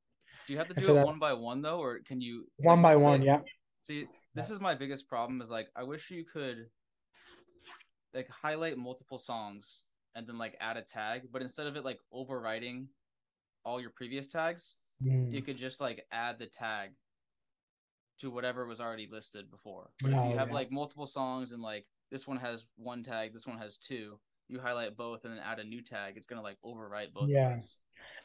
[0.47, 2.81] Do you have to do so it one by one though, or can you one
[2.81, 3.21] by one?
[3.21, 3.41] Yeah.
[3.83, 5.41] See, this is my biggest problem.
[5.41, 6.67] Is like I wish you could
[8.13, 9.83] like highlight multiple songs
[10.15, 12.87] and then like add a tag, but instead of it like overwriting
[13.63, 15.31] all your previous tags, mm.
[15.31, 16.91] you could just like add the tag
[18.19, 19.89] to whatever was already listed before.
[20.01, 20.53] But oh, if you have yeah.
[20.53, 24.59] like multiple songs and like this one has one tag, this one has two, you
[24.59, 27.29] highlight both and then add a new tag, it's gonna like overwrite both.
[27.29, 27.59] Yeah.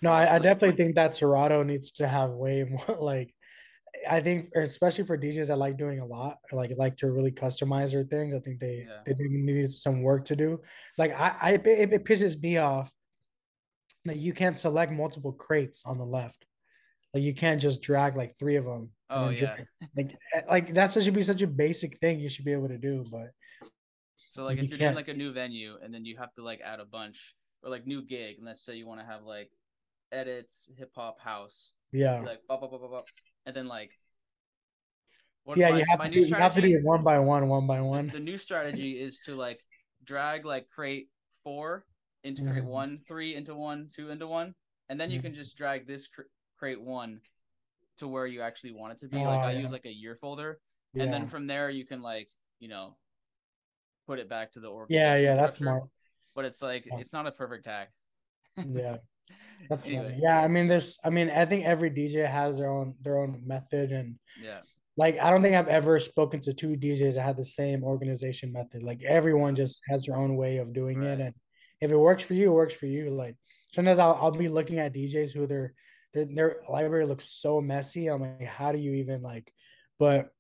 [0.03, 3.35] No, I, I definitely think that Serato needs to have way more like
[4.11, 7.33] I think especially for DJs that like doing a lot or like like to really
[7.33, 9.01] customize their things, I think they yeah.
[9.07, 10.61] they need some work to do.
[10.99, 12.91] Like I, I it, it pisses me off
[14.05, 16.45] that you can't select multiple crates on the left.
[17.17, 18.91] Like you can't just drag like three of them.
[19.09, 19.39] Oh yeah.
[19.39, 22.69] Drag, like eh, like that should be such a basic thing you should be able
[22.69, 23.31] to do, but
[24.29, 26.45] so like if you are doing like a new venue and then you have to
[26.45, 29.23] like add a bunch or like new gig, and let's say you want to have
[29.23, 29.51] like
[30.13, 31.73] edits, hip hop, house.
[31.91, 32.21] Yeah.
[32.21, 33.07] Like bop, bop, bop, bop,
[33.47, 33.93] and then like.
[35.55, 37.67] yeah, my, you have to do, you have to do it one by one, one
[37.67, 38.11] by one.
[38.13, 39.61] The, new strategy is to like
[40.05, 41.09] drag like crate
[41.43, 41.87] four
[42.25, 42.67] into crate mm-hmm.
[42.67, 44.55] one, three into one, two into one,
[44.91, 45.29] and then you mm-hmm.
[45.29, 46.23] can just drag this cr-
[46.59, 47.21] crate one
[47.99, 49.19] to where you actually want it to be.
[49.19, 49.61] Oh, like I yeah.
[49.61, 50.59] use like a year folder,
[50.95, 51.05] yeah.
[51.05, 52.29] and then from there you can like
[52.61, 52.97] you know
[54.07, 54.89] put it back to the org.
[54.91, 55.85] Yeah, yeah, that's smart.
[56.35, 57.89] But it's like it's not a perfect tag.
[58.69, 58.97] yeah.
[59.71, 60.11] That's anyway.
[60.11, 60.19] funny.
[60.23, 63.43] Yeah, I mean there's I mean I think every DJ has their own their own
[63.45, 64.61] method and yeah.
[64.99, 68.53] Like I don't think I've ever spoken to two DJs that had the same organization
[68.53, 68.83] method.
[68.83, 71.09] Like everyone just has their own way of doing right.
[71.09, 71.35] it and
[71.81, 73.11] if it works for you, it works for you.
[73.11, 73.37] Like
[73.71, 75.75] sometimes I'll, I'll be looking at DJs who their,
[76.17, 78.09] their their library looks so messy.
[78.09, 79.53] I'm like, how do you even like?
[79.99, 80.31] But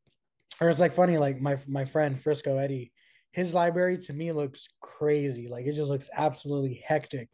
[0.60, 2.92] or it's like funny, like my my friend Frisco Eddie,
[3.32, 5.48] his library to me looks crazy.
[5.48, 7.28] Like it just looks absolutely hectic.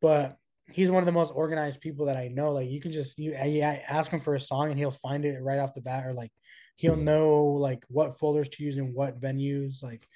[0.00, 0.34] But
[0.72, 2.52] he's one of the most organized people that I know.
[2.52, 5.42] Like you can just you I ask him for a song and he'll find it
[5.42, 6.32] right off the bat, or like
[6.76, 9.82] he'll know like what folders to use in what venues.
[9.82, 10.06] Like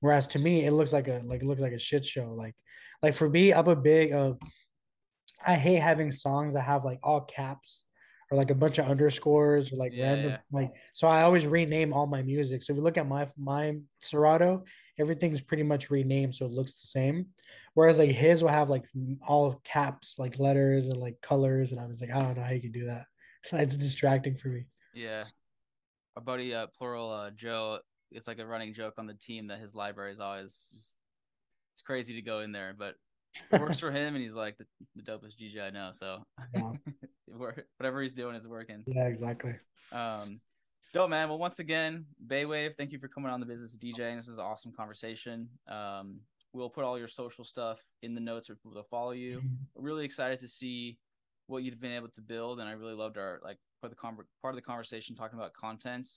[0.00, 2.34] whereas to me, it looks like a like it looks like a shit show.
[2.34, 2.54] Like
[3.02, 4.34] like for me, I'm a big uh
[5.46, 7.84] I hate having songs that have like all caps
[8.30, 10.38] or like a bunch of underscores or like yeah, random yeah.
[10.50, 12.62] like so I always rename all my music.
[12.62, 14.64] So if you look at my my Serato,
[14.98, 17.26] everything's pretty much renamed so it looks the same.
[17.74, 18.86] Whereas like his will have like
[19.26, 22.52] all caps, like letters and like colors, and I was like, I don't know how
[22.52, 23.06] you can do that.
[23.52, 24.64] It's distracting for me.
[24.94, 25.24] Yeah,
[26.16, 27.80] our buddy uh, plural uh, Joe,
[28.10, 30.96] it's like a running joke on the team that his library is always just
[31.74, 32.94] it's crazy to go in there, but
[33.52, 34.66] it works for him, and he's like the,
[34.96, 35.90] the dopest DJ I know.
[35.92, 36.22] So
[36.54, 36.72] yeah.
[37.78, 38.84] whatever he's doing is working.
[38.86, 39.54] Yeah, exactly.
[39.92, 40.40] Um,
[40.92, 41.28] dope man.
[41.28, 44.16] Well, once again, Baywav, thank you for coming on the business DJ.
[44.16, 45.48] This was an awesome conversation.
[45.68, 46.20] Um,
[46.52, 49.38] we'll put all your social stuff in the notes for people to follow you.
[49.38, 49.84] Mm-hmm.
[49.84, 50.98] Really excited to see
[51.46, 54.00] what you've been able to build, and I really loved our like part of the
[54.00, 56.08] con- part of the conversation talking about content.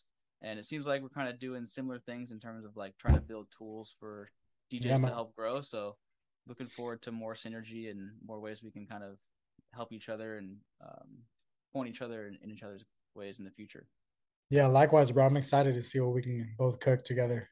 [0.42, 3.16] And it seems like we're kind of doing similar things in terms of like trying
[3.16, 4.30] to build tools for
[4.72, 5.62] DJs yeah, to help grow.
[5.62, 5.96] So
[6.48, 9.18] looking forward to more synergy and more ways we can kind of
[9.74, 11.24] help each other and um,
[11.74, 12.86] point each other in, in each other's
[13.16, 13.88] ways in the future.
[14.50, 15.26] Yeah, likewise, bro.
[15.26, 17.50] I'm excited to see what we can both cook together.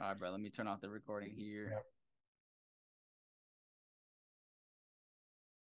[0.00, 0.30] All right, bro.
[0.30, 1.70] Let me turn off the recording here.
[1.72, 1.84] Yep.